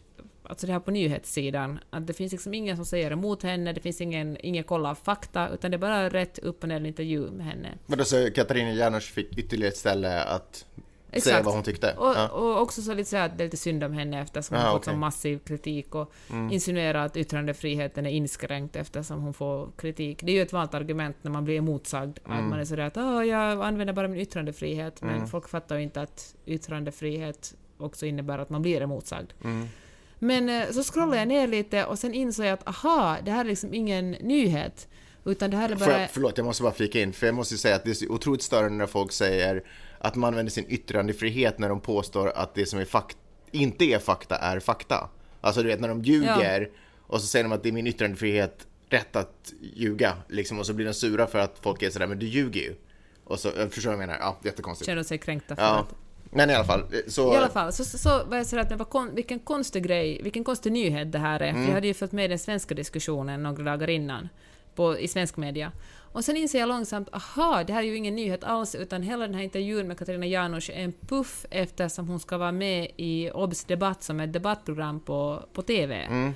[0.44, 3.82] alltså det här på nyhetssidan, att det finns liksom ingen som säger emot henne, det
[3.82, 7.32] finns ingen, ingen koll av fakta, utan det är bara rätt upp och ner intervju
[7.32, 7.70] med henne.
[7.86, 10.66] Men då så Katarina Janouch fick ytterligare ett ställe att
[11.14, 11.34] Exakt.
[11.34, 11.94] säga vad hon tyckte.
[11.98, 12.28] Och, ja.
[12.30, 14.72] och också så lite säga att det är lite synd om henne eftersom hon ah,
[14.72, 14.94] fått okay.
[14.94, 16.52] så massiv kritik och mm.
[16.52, 20.20] insinuera att yttrandefriheten är inskränkt eftersom hon får kritik.
[20.24, 22.38] Det är ju ett vanligt argument när man blir emotsagd, mm.
[22.38, 25.28] att man är sådär att oh, jag använder bara min yttrandefrihet, men mm.
[25.28, 29.32] folk fattar ju inte att yttrandefrihet också innebär att man blir emotsagd.
[29.44, 29.68] Mm.
[30.20, 33.46] Men eh, så scrollade jag ner lite och sen insåg jag att aha, det här
[33.46, 34.88] är liksom ingen nyhet.
[35.26, 36.02] Utan det här är bara...
[36.02, 38.08] Jag, förlåt, jag måste bara flika in, för jag måste säga att det är så
[38.10, 39.64] otroligt störande när folk säger
[40.04, 43.18] att man använder sin yttrandefrihet när de påstår att det som är fakt
[43.52, 45.10] inte är fakta är fakta.
[45.42, 46.68] Alltså du vet när de ljuger ja.
[47.08, 50.74] och så säger de att det är min yttrandefrihet rätt att ljuga liksom och så
[50.74, 52.76] blir de sura för att folk är sådär men du ljuger ju.
[53.24, 54.18] Och så, förstår du vad jag menar?
[54.20, 54.86] Ja, jättekonstigt.
[54.86, 55.80] Känner sig kränkta för ja.
[55.80, 55.96] att...
[56.32, 56.84] Men i alla fall.
[57.08, 57.34] Så...
[57.34, 60.22] I alla fall, så, så, så var jag sådär att men kon, vilken konstig grej,
[60.24, 61.50] vilken konstig nyhet det här är.
[61.50, 61.68] Mm.
[61.68, 64.30] jag hade ju följt med den svenska diskussionen några dagar innan
[64.76, 65.72] på, i svensk media.
[66.14, 69.28] Och sen inser jag långsamt, aha, det här är ju ingen nyhet alls, utan hela
[69.28, 73.32] den här intervjun med Katarina Janouch är en puff eftersom hon ska vara med i
[73.34, 75.96] OBS debatt som är ett debattprogram på, på TV.
[75.96, 76.34] Mm.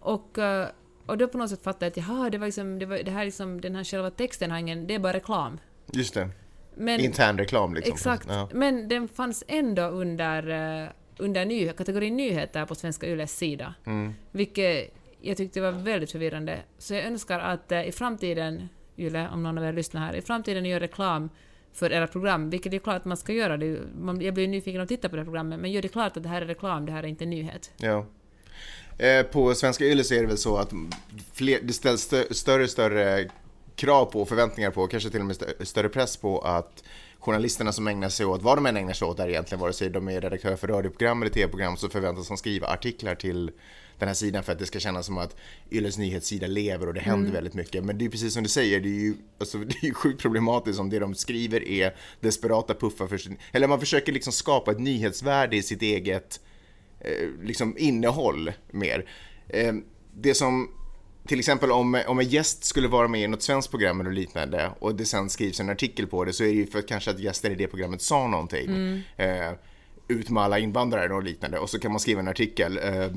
[0.00, 0.68] Och, eh,
[1.06, 3.10] och då på något sätt fattade jag att jaha, det, var liksom, det, var, det
[3.10, 5.58] här liksom, den här själva texten har ingen, det är bara reklam.
[5.92, 6.28] Just det.
[6.74, 7.94] Men, Intern reklam liksom.
[7.94, 8.26] Exakt.
[8.28, 8.48] Ja.
[8.52, 10.48] Men den fanns ändå under,
[10.82, 13.74] uh, under ny, kategorin nyheter på Svenska Yles sida.
[13.86, 14.14] Mm.
[14.30, 16.58] Vilket jag tyckte var väldigt förvirrande.
[16.78, 18.68] Så jag önskar att uh, i framtiden
[19.00, 21.30] Yle, om någon av er lyssnar här, i framtiden gör reklam
[21.72, 23.56] för era program, vilket är klart att man ska göra.
[23.56, 26.16] Det, man, jag blir nyfiken att titta på det här programmet, men gör det klart
[26.16, 27.70] att det här är reklam, det här är inte nyhet.
[27.76, 28.06] Ja.
[28.98, 30.72] Eh, på Svenska Yle så är det väl så att
[31.32, 33.30] fler, det ställs större och större
[33.74, 36.84] krav på, förväntningar på, kanske till och med större press på att
[37.18, 39.90] journalisterna som ägnar sig åt, vad de än ägnar sig åt där egentligen, vare sig
[39.90, 43.50] de är redaktör för radioprogram eller tv-program, så förväntas de skriva artiklar till
[44.00, 45.36] den här sidan för att det ska kännas som att
[45.70, 47.32] Yles nyhetssida lever och det händer mm.
[47.32, 47.84] väldigt mycket.
[47.84, 50.80] Men det är precis som du säger, det är ju alltså, det är sjukt problematiskt
[50.80, 54.80] om det de skriver är desperata puffar för sin, eller man försöker liksom skapa ett
[54.80, 56.40] nyhetsvärde i sitt eget
[57.00, 59.10] eh, liksom innehåll mer.
[59.48, 59.74] Eh,
[60.14, 60.68] det som
[61.26, 64.70] till exempel om, om en gäst skulle vara med i något svenskt program eller liknande
[64.78, 67.10] och det sen skrivs en artikel på det så är det ju för att kanske
[67.10, 68.66] att gästen i det programmet sa någonting.
[68.66, 69.00] Mm.
[69.16, 69.52] Eh,
[70.08, 72.78] ut med alla invandrare och liknande och så kan man skriva en artikel.
[72.78, 73.10] Eh,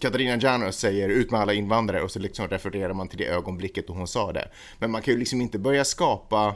[0.00, 3.86] Katarina Janouch säger ut med alla invandrare och så liksom refererar man till det ögonblicket
[3.86, 4.48] då hon sa det.
[4.78, 6.54] Men man kan ju liksom inte börja skapa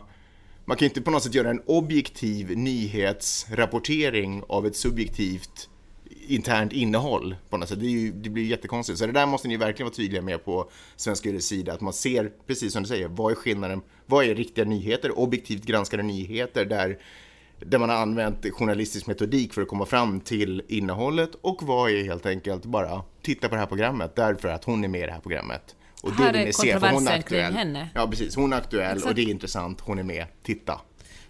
[0.68, 5.68] man kan inte på något sätt göra en objektiv nyhetsrapportering av ett subjektivt
[6.26, 7.80] internt innehåll på något sätt.
[7.80, 8.98] Det, är ju, det blir ju jättekonstigt.
[8.98, 11.92] Så det där måste ni verkligen vara tydliga med på Svenska Yrets sida, att man
[11.92, 13.82] ser, precis som du säger, vad är skillnaden?
[14.06, 16.98] Vad är riktiga nyheter, objektivt granskade nyheter där,
[17.60, 22.04] där man har använt journalistisk metodik för att komma fram till innehållet och vad är
[22.04, 25.12] helt enkelt bara titta på det här programmet därför att hon är med i det
[25.12, 25.76] här programmet.
[26.02, 27.52] Och Här vill är ni se, för hon är aktuell.
[27.54, 27.88] henne.
[27.94, 28.36] Ja, precis.
[28.36, 29.10] Hon är aktuell Exakt.
[29.10, 29.80] och det är intressant.
[29.80, 30.26] Hon är med.
[30.42, 30.80] Titta.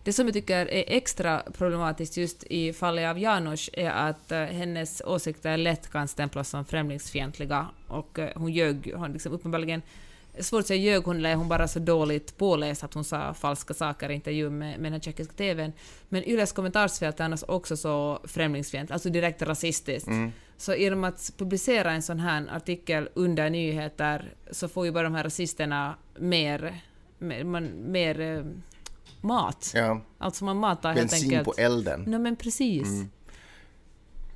[0.04, 4.38] Det som jag tycker är extra problematiskt just i fallet av Janusz är att eh,
[4.40, 9.82] hennes åsikter lätt kan stämplas som främlingsfientliga och eh, hon ljög, hon liksom uppenbarligen
[10.40, 13.74] Svårt att säga ljög hon eller hon bara så dåligt påläst att hon sa falska
[13.74, 15.72] saker i intervjun med, med den tjeckiska TVn.
[16.08, 20.08] Men Yles kommentarsfält är annars också så främlingsfientligt, alltså direkt rasistiskt.
[20.56, 25.14] Så genom att publicera en sån här artikel under nyheter så får ju bara de
[25.14, 26.80] här rasisterna mer,
[27.18, 28.44] mer, man, mer eh,
[29.20, 29.72] mat.
[29.74, 30.00] Ja.
[30.18, 31.44] Alltså man matar helt Bensin enkelt...
[31.44, 32.04] på elden.
[32.06, 32.88] Nej men precis.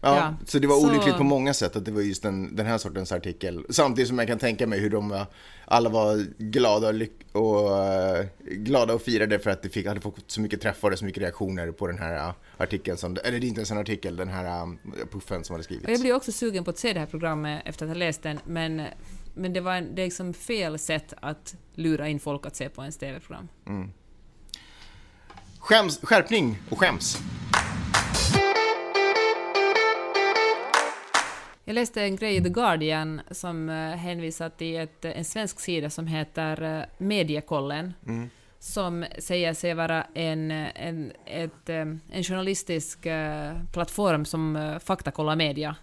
[0.02, 2.56] Ja, Ja, så det var så- olyckligt på många sätt att det var just den,
[2.56, 3.64] den här sortens artikel.
[3.70, 5.24] Samtidigt som jag kan tänka mig hur de
[5.64, 6.88] alla var glada
[7.32, 10.90] och, och, eh, glada och firade för att det fick, hade fått så mycket träffar
[10.90, 12.96] och så mycket reaktioner på den här eh, artikeln.
[12.98, 14.66] Som, eller det är inte ens en artikel, den här eh,
[15.12, 15.86] puffen som hade skrivits.
[15.86, 18.22] Och jag blir också sugen på att se det här programmet efter att ha läst
[18.22, 18.82] den, men,
[19.34, 22.68] men det var en, det är liksom fel sätt att lura in folk att se
[22.68, 23.48] på ens TV-program.
[25.58, 27.18] Skäms, skärpning och skäms.
[31.70, 35.90] Jag läste en grej i The Guardian som eh, hänvisar till ett, en svensk sida
[35.90, 37.94] som heter eh, Mediekollen,
[38.58, 45.36] som säger sig vara en, en, ett, eh, en journalistisk eh, plattform som eh, faktakollar
[45.36, 45.76] media.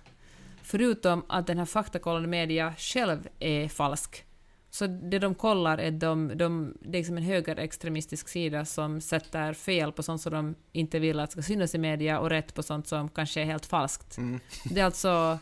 [0.62, 4.26] Förutom att den här faktakollande media själv är falsk.
[4.70, 9.54] Så det de kollar är de, de, det är liksom en högerextremistisk sida som sätter
[9.54, 12.64] fel på sånt som de inte vill att ska synas i media och rätt på
[12.64, 14.18] sånt som kanske är helt falskt.
[14.64, 15.40] Det är alltså,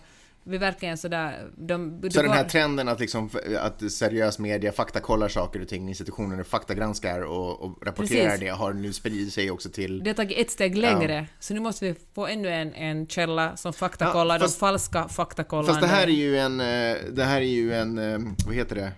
[0.48, 1.48] vi verkligen sådär...
[1.58, 3.30] De, Så de den här går- trenden att, liksom,
[3.60, 8.40] att seriös media faktakollar saker och ting, institutioner faktagranskar och, och rapporterar Precis.
[8.40, 11.60] det har nu spridit sig också till det har tagit ett steg längre, så nu
[11.60, 15.72] måste vi få ännu en, en källa som faktakollar Ja, fast- de falska faktakollande.
[15.72, 18.76] Fast det här är ju en, eh, det här är ju en, eh, vad heter
[18.76, 18.92] det?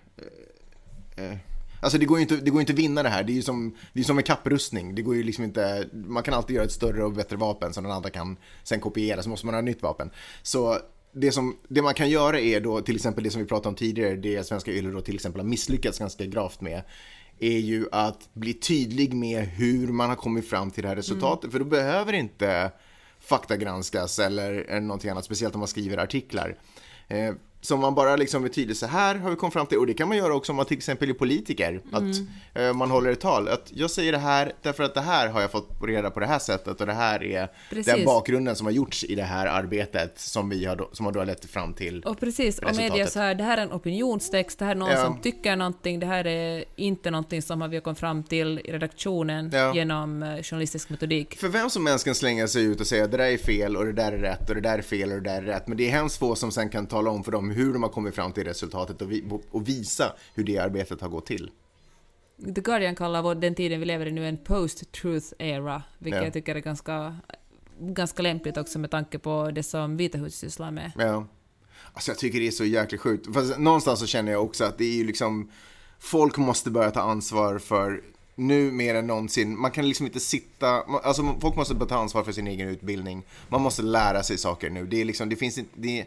[1.24, 1.38] Eh,
[1.82, 3.36] Alltså det går ju inte, det går ju inte att vinna det här, det är
[3.36, 4.96] ju som, det är som en kapprustning.
[4.96, 7.84] Det går ju liksom inte, man kan alltid göra ett större och bättre vapen som
[7.84, 10.10] den andra kan sen kopiera, så måste man ha ett nytt vapen.
[10.42, 10.78] Så
[11.20, 13.76] det, som, det man kan göra är då till exempel det som vi pratade om
[13.76, 16.82] tidigare, det svenska Yle då till exempel har misslyckats ganska gravt med,
[17.40, 21.52] är ju att bli tydlig med hur man har kommit fram till det här resultatet.
[21.52, 22.72] För då behöver inte
[23.20, 26.58] faktagranskas eller, eller någonting annat, speciellt om man skriver artiklar.
[27.08, 29.78] Eh, så om man bara liksom är tydlig, så här har vi kommit fram till,
[29.78, 32.04] och det kan man göra också om man till exempel är politiker, att
[32.54, 35.42] eh, man håller ett tal, att jag säger det här därför att det här har
[35.42, 37.86] jag fått reda på det här sättet och det här är Precis.
[37.86, 41.24] den bakgrunden som har gjorts i det här arbetet som, vi har som har då
[41.24, 44.66] lett fram till Och precis, och media så här, det här är en opinionstext, det
[44.66, 45.06] här är någon Ja.
[45.06, 48.72] som tycker någonting, det här är inte någonting som vi har kommit fram till i
[48.72, 49.76] redaktionen Ja.
[49.76, 51.38] genom eh, journalistisk metodik.
[51.40, 53.86] För vem som helst kan slänga sig ut och säga det där är fel och
[53.86, 55.68] det där är rätt och det där är fel och det där är rätt.
[55.68, 57.90] Men det är hemskt få som sen kan tala om för dem hur de har
[57.90, 61.52] kommit fram till resultatet och, vi, och visa hur det arbetet har gått till.
[62.56, 66.24] The Guardian kallar vår, den tiden vi lever i nu en post-truth era, vilket Ja.
[66.24, 67.16] jag tycker är ganska,
[67.80, 70.92] ganska lämpligt också med tanke på det som Vita huset sysslar med.
[70.98, 71.28] Ja.
[71.94, 73.34] Alltså jag tycker det är så jäkligt sjukt.
[73.34, 75.52] Fast någonstans så känner jag också att det är ju liksom
[76.00, 78.02] Folk måste börja ta ansvar för
[78.36, 79.60] nu mer än någonsin.
[79.60, 80.68] Man kan liksom inte sitta,
[81.04, 83.24] alltså folk måste ta ansvar för sin egen utbildning.
[83.50, 84.86] Man måste lära sig saker nu.
[84.86, 86.06] Det är liksom, det finns inte, det,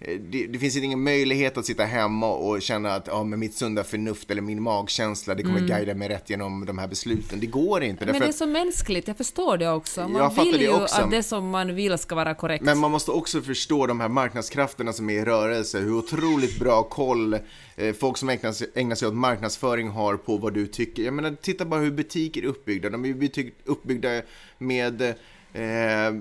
[0.00, 3.84] det, det finns ingen möjlighet att sitta hemma och känna att ja, med mitt sunda
[3.84, 7.40] förnuft eller min magkänsla, det kommer guida mig rätt genom de här besluten.
[7.40, 8.06] Det går inte.
[8.06, 10.08] Men det är att- så mänskligt, jag förstår det också.
[10.08, 11.00] Man vill det ju också.
[11.02, 12.64] att det som man vill ska vara korrekt.
[12.64, 16.82] Men man måste också förstå de här marknadskrafterna som är i rörelse, hur otroligt bra
[16.82, 17.34] koll
[17.76, 21.02] eh, folk som ägnar sig, ägnar sig åt marknadsföring har på vad du tycker.
[21.02, 22.90] Jag menar, titta bara hur butiker är uppbyggda.
[22.90, 23.30] De är
[23.64, 24.22] uppbyggda
[24.58, 26.14] med eh,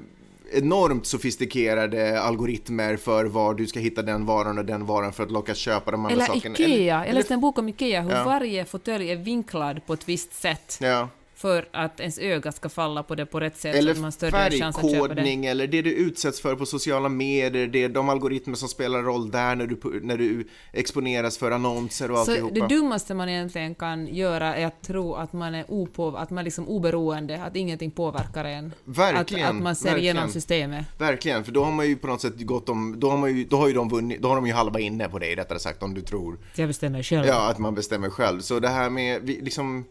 [0.52, 5.32] enormt sofistikerade algoritmer för var du ska hitta den varan och den varan för att
[5.32, 6.56] locka köpa de andra Eller sakerna.
[6.56, 6.96] IKEA.
[6.96, 8.24] Eller- Jag läste en bok om IKEA, hur Ja.
[8.24, 10.78] varje fåtölj är vinklad på ett visst sätt.
[10.82, 11.10] Ja.
[11.38, 13.84] För att ens öga ska falla på det på rätt sätt.
[13.84, 15.48] så att man Eller större chans att köpa det.
[15.48, 19.32] eller det du utsätts för på sociala medier, det är de algoritmer som spelar roll
[19.32, 22.54] där när du, när du exponeras för annonser och Så alltihopa.
[22.68, 26.38] det dummaste man egentligen kan göra är att tro att man är opåv, att man
[26.38, 28.74] är liksom oberoende, att ingenting påverkar en.
[28.84, 30.16] Verkligen, Att, att man ser verkligen.
[30.16, 30.86] igenom systemet.
[30.98, 33.44] Verkligen, för då har man ju på något sätt gått om, då har, man ju,
[33.46, 35.84] då har ju de vunnit, då har de ju halva inne på dig rättare sagt
[35.84, 37.28] om du tror Jag bestämmer själv.
[37.28, 38.40] Ja, att man bestämmer själv.
[38.42, 39.86] Så det här med, liksom,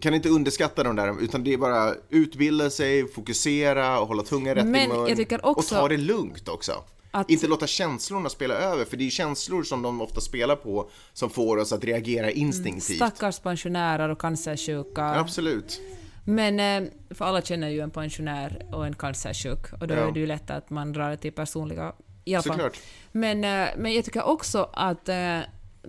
[0.00, 4.54] kan inte underskatta de där, utan det är bara utbilda sig, fokusera och hålla tungan
[4.54, 5.40] rätt Men i mun.
[5.42, 6.72] och ta det lugnt också.
[7.10, 10.90] att- Inte låta känslorna spela över, för det är känslor som de ofta spelar på
[11.12, 12.96] som får oss att reagera instinktivt.
[12.96, 15.04] Stackars pensionärer och cancersjuka.
[15.04, 15.80] Absolut.
[16.24, 20.00] Men, eh, för alla känner ju en pensionär och en cancersjuk och då Ja.
[20.08, 21.92] är det ju lätt att man drar det till personliga...
[22.24, 22.52] I alla fall.
[22.52, 22.78] Såklart.
[23.12, 25.38] Men, eh, men jag tycker också att eh,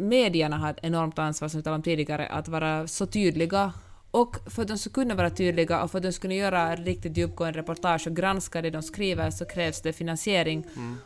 [0.01, 3.73] medierna har ett enormt ansvar, som vi talade om tidigare, att vara så tydliga
[4.11, 6.75] och för att de ska kunna vara tydliga och för att de ska kunna göra
[6.75, 10.65] riktigt djupgående reportage och granska det de skriver så krävs det finansiering.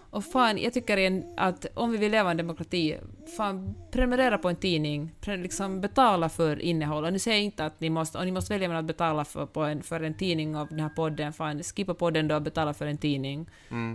[0.10, 2.98] Och fan, jag tycker att om vi vill leva i en demokrati,
[3.38, 7.04] fan prenumerera på en tidning, liksom betala för innehåll.
[7.04, 9.26] Och nu säger jag inte att ni måste, och ni måste välja mellan att betala
[9.26, 12.74] för, en, för en tidning av den här podden, fan skippa podden då och betala
[12.74, 13.50] för en tidning.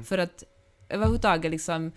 [0.05, 0.45] För att
[0.89, 1.93] överhuvudtaget liksom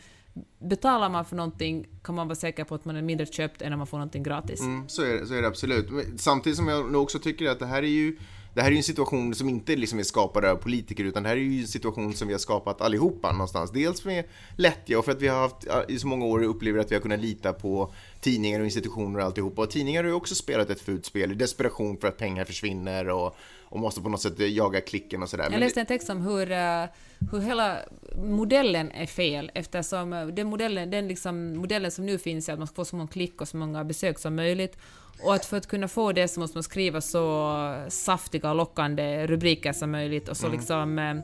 [0.59, 3.73] betalar man för någonting kan man vara säker på att man är mindre köpt än
[3.73, 4.61] om man får någonting gratis.
[4.61, 5.89] Mm, så, är det, så är det absolut.
[5.89, 8.17] Men samtidigt som jag nog också tycker att det här är ju
[8.53, 11.29] det här är ju en situation som inte liksom är skapad av politiker utan det
[11.29, 13.71] här är ju en situation som vi har skapat allihopa någonstans.
[13.71, 14.23] Dels med
[14.57, 17.01] lättja och för att vi har haft i så många år upplever att vi har
[17.01, 19.61] kunnat lita på tidningar och institutioner och alltihopa.
[19.61, 23.09] Och tidningar har ju också spelat ett fult spel i desperation för att pengar försvinner
[23.09, 25.47] och, och måste på något sätt jaga klicken och sådär.
[25.51, 26.85] Jag läste en text om hur, eh,
[27.31, 27.77] hur hela
[28.17, 32.59] modellen är fel eftersom eh, den modellen, den liksom, modellen som nu finns är att
[32.59, 34.77] man ska få så många klick och så många besök som möjligt.
[35.22, 39.28] Och att för att kunna få det så måste man skriva så saftiga och lockande
[39.28, 40.57] rubriker som möjligt och så Mm.
[40.59, 41.16] liksom eh,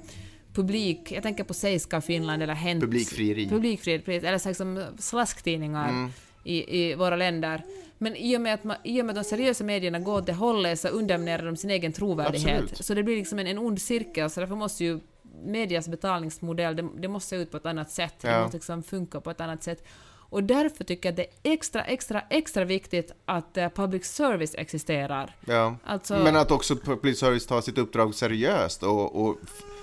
[0.53, 2.81] publik, jag tänker på Seiska Finland eller Hent.
[2.83, 3.49] Publikfrieri.
[3.49, 6.11] Publikfrieri, eller så liksom slasktidningar Mm.
[6.43, 7.63] i, i våra länder.
[7.97, 10.25] Men i och, med att man, i och med att de seriösa medierna går åt
[10.25, 12.61] det hållet så underminerar de sin egen trovärdighet.
[12.61, 12.85] Absolut.
[12.85, 14.99] Så det blir liksom en, en ond cirkel, så därför måste ju
[15.45, 18.13] medias betalningsmodell, det, det måste se ut på ett annat sätt.
[18.21, 18.41] Det Ja.
[18.41, 19.83] måste liksom funka på ett annat sätt.
[20.29, 24.55] Och därför tycker jag att det är extra, extra, extra viktigt att eh, public service
[24.57, 25.35] existerar.
[25.45, 25.75] Ja.
[25.85, 29.35] Alltså- Men att också public service tar sitt uppdrag seriöst och, och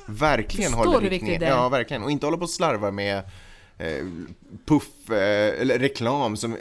[0.08, 1.40] verkligen håller du riktningen.
[1.40, 1.50] det är?
[1.50, 2.02] Ja, verkligen.
[2.02, 3.18] Och inte hålla på och slarva med
[3.78, 4.04] eh,
[4.66, 6.56] puff, eh, eller reklam, som,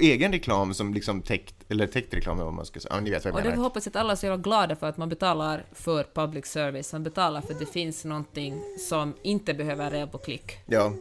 [0.00, 2.94] egen reklam som liksom täckt, eller täckt reklam vad man ska säga.
[2.94, 3.62] Ja, ni vet vad Och jag menar.
[3.62, 6.92] hoppas jag att alla ska vara glada för att man betalar för public service.
[6.92, 10.58] Man betalar för att det finns någonting som inte behöver rea på klick.
[10.66, 10.92] Ja.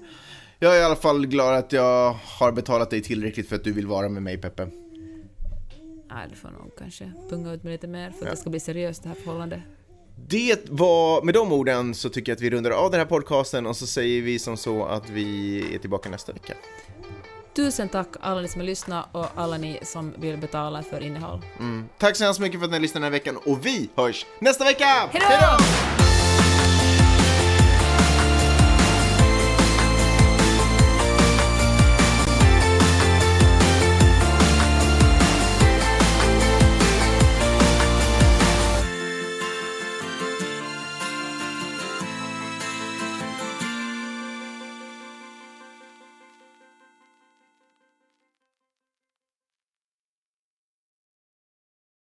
[0.59, 3.71] Jag är i alla fall glad att jag har betalat dig tillräckligt för att du
[3.71, 4.67] vill vara med mig, Peppe.
[6.11, 8.31] Nej, du får nog kanske punga ut med lite mer för att Ja.
[8.31, 9.59] det ska bli seriöst det här förhållandet.
[10.27, 13.65] Det var, med de orden så tycker jag att vi rundar av den här podcasten
[13.67, 16.53] och så säger vi som så att vi är tillbaka nästa vecka.
[17.55, 21.41] Tusen tack alla ni som har lyssnat och alla ni som vill betala för innehåll.
[21.97, 24.25] Tack så hemskt mycket för att ni har lyssnat den här veckan och vi hörs
[24.39, 24.85] nästa vecka!
[25.11, 26.02] Hej då!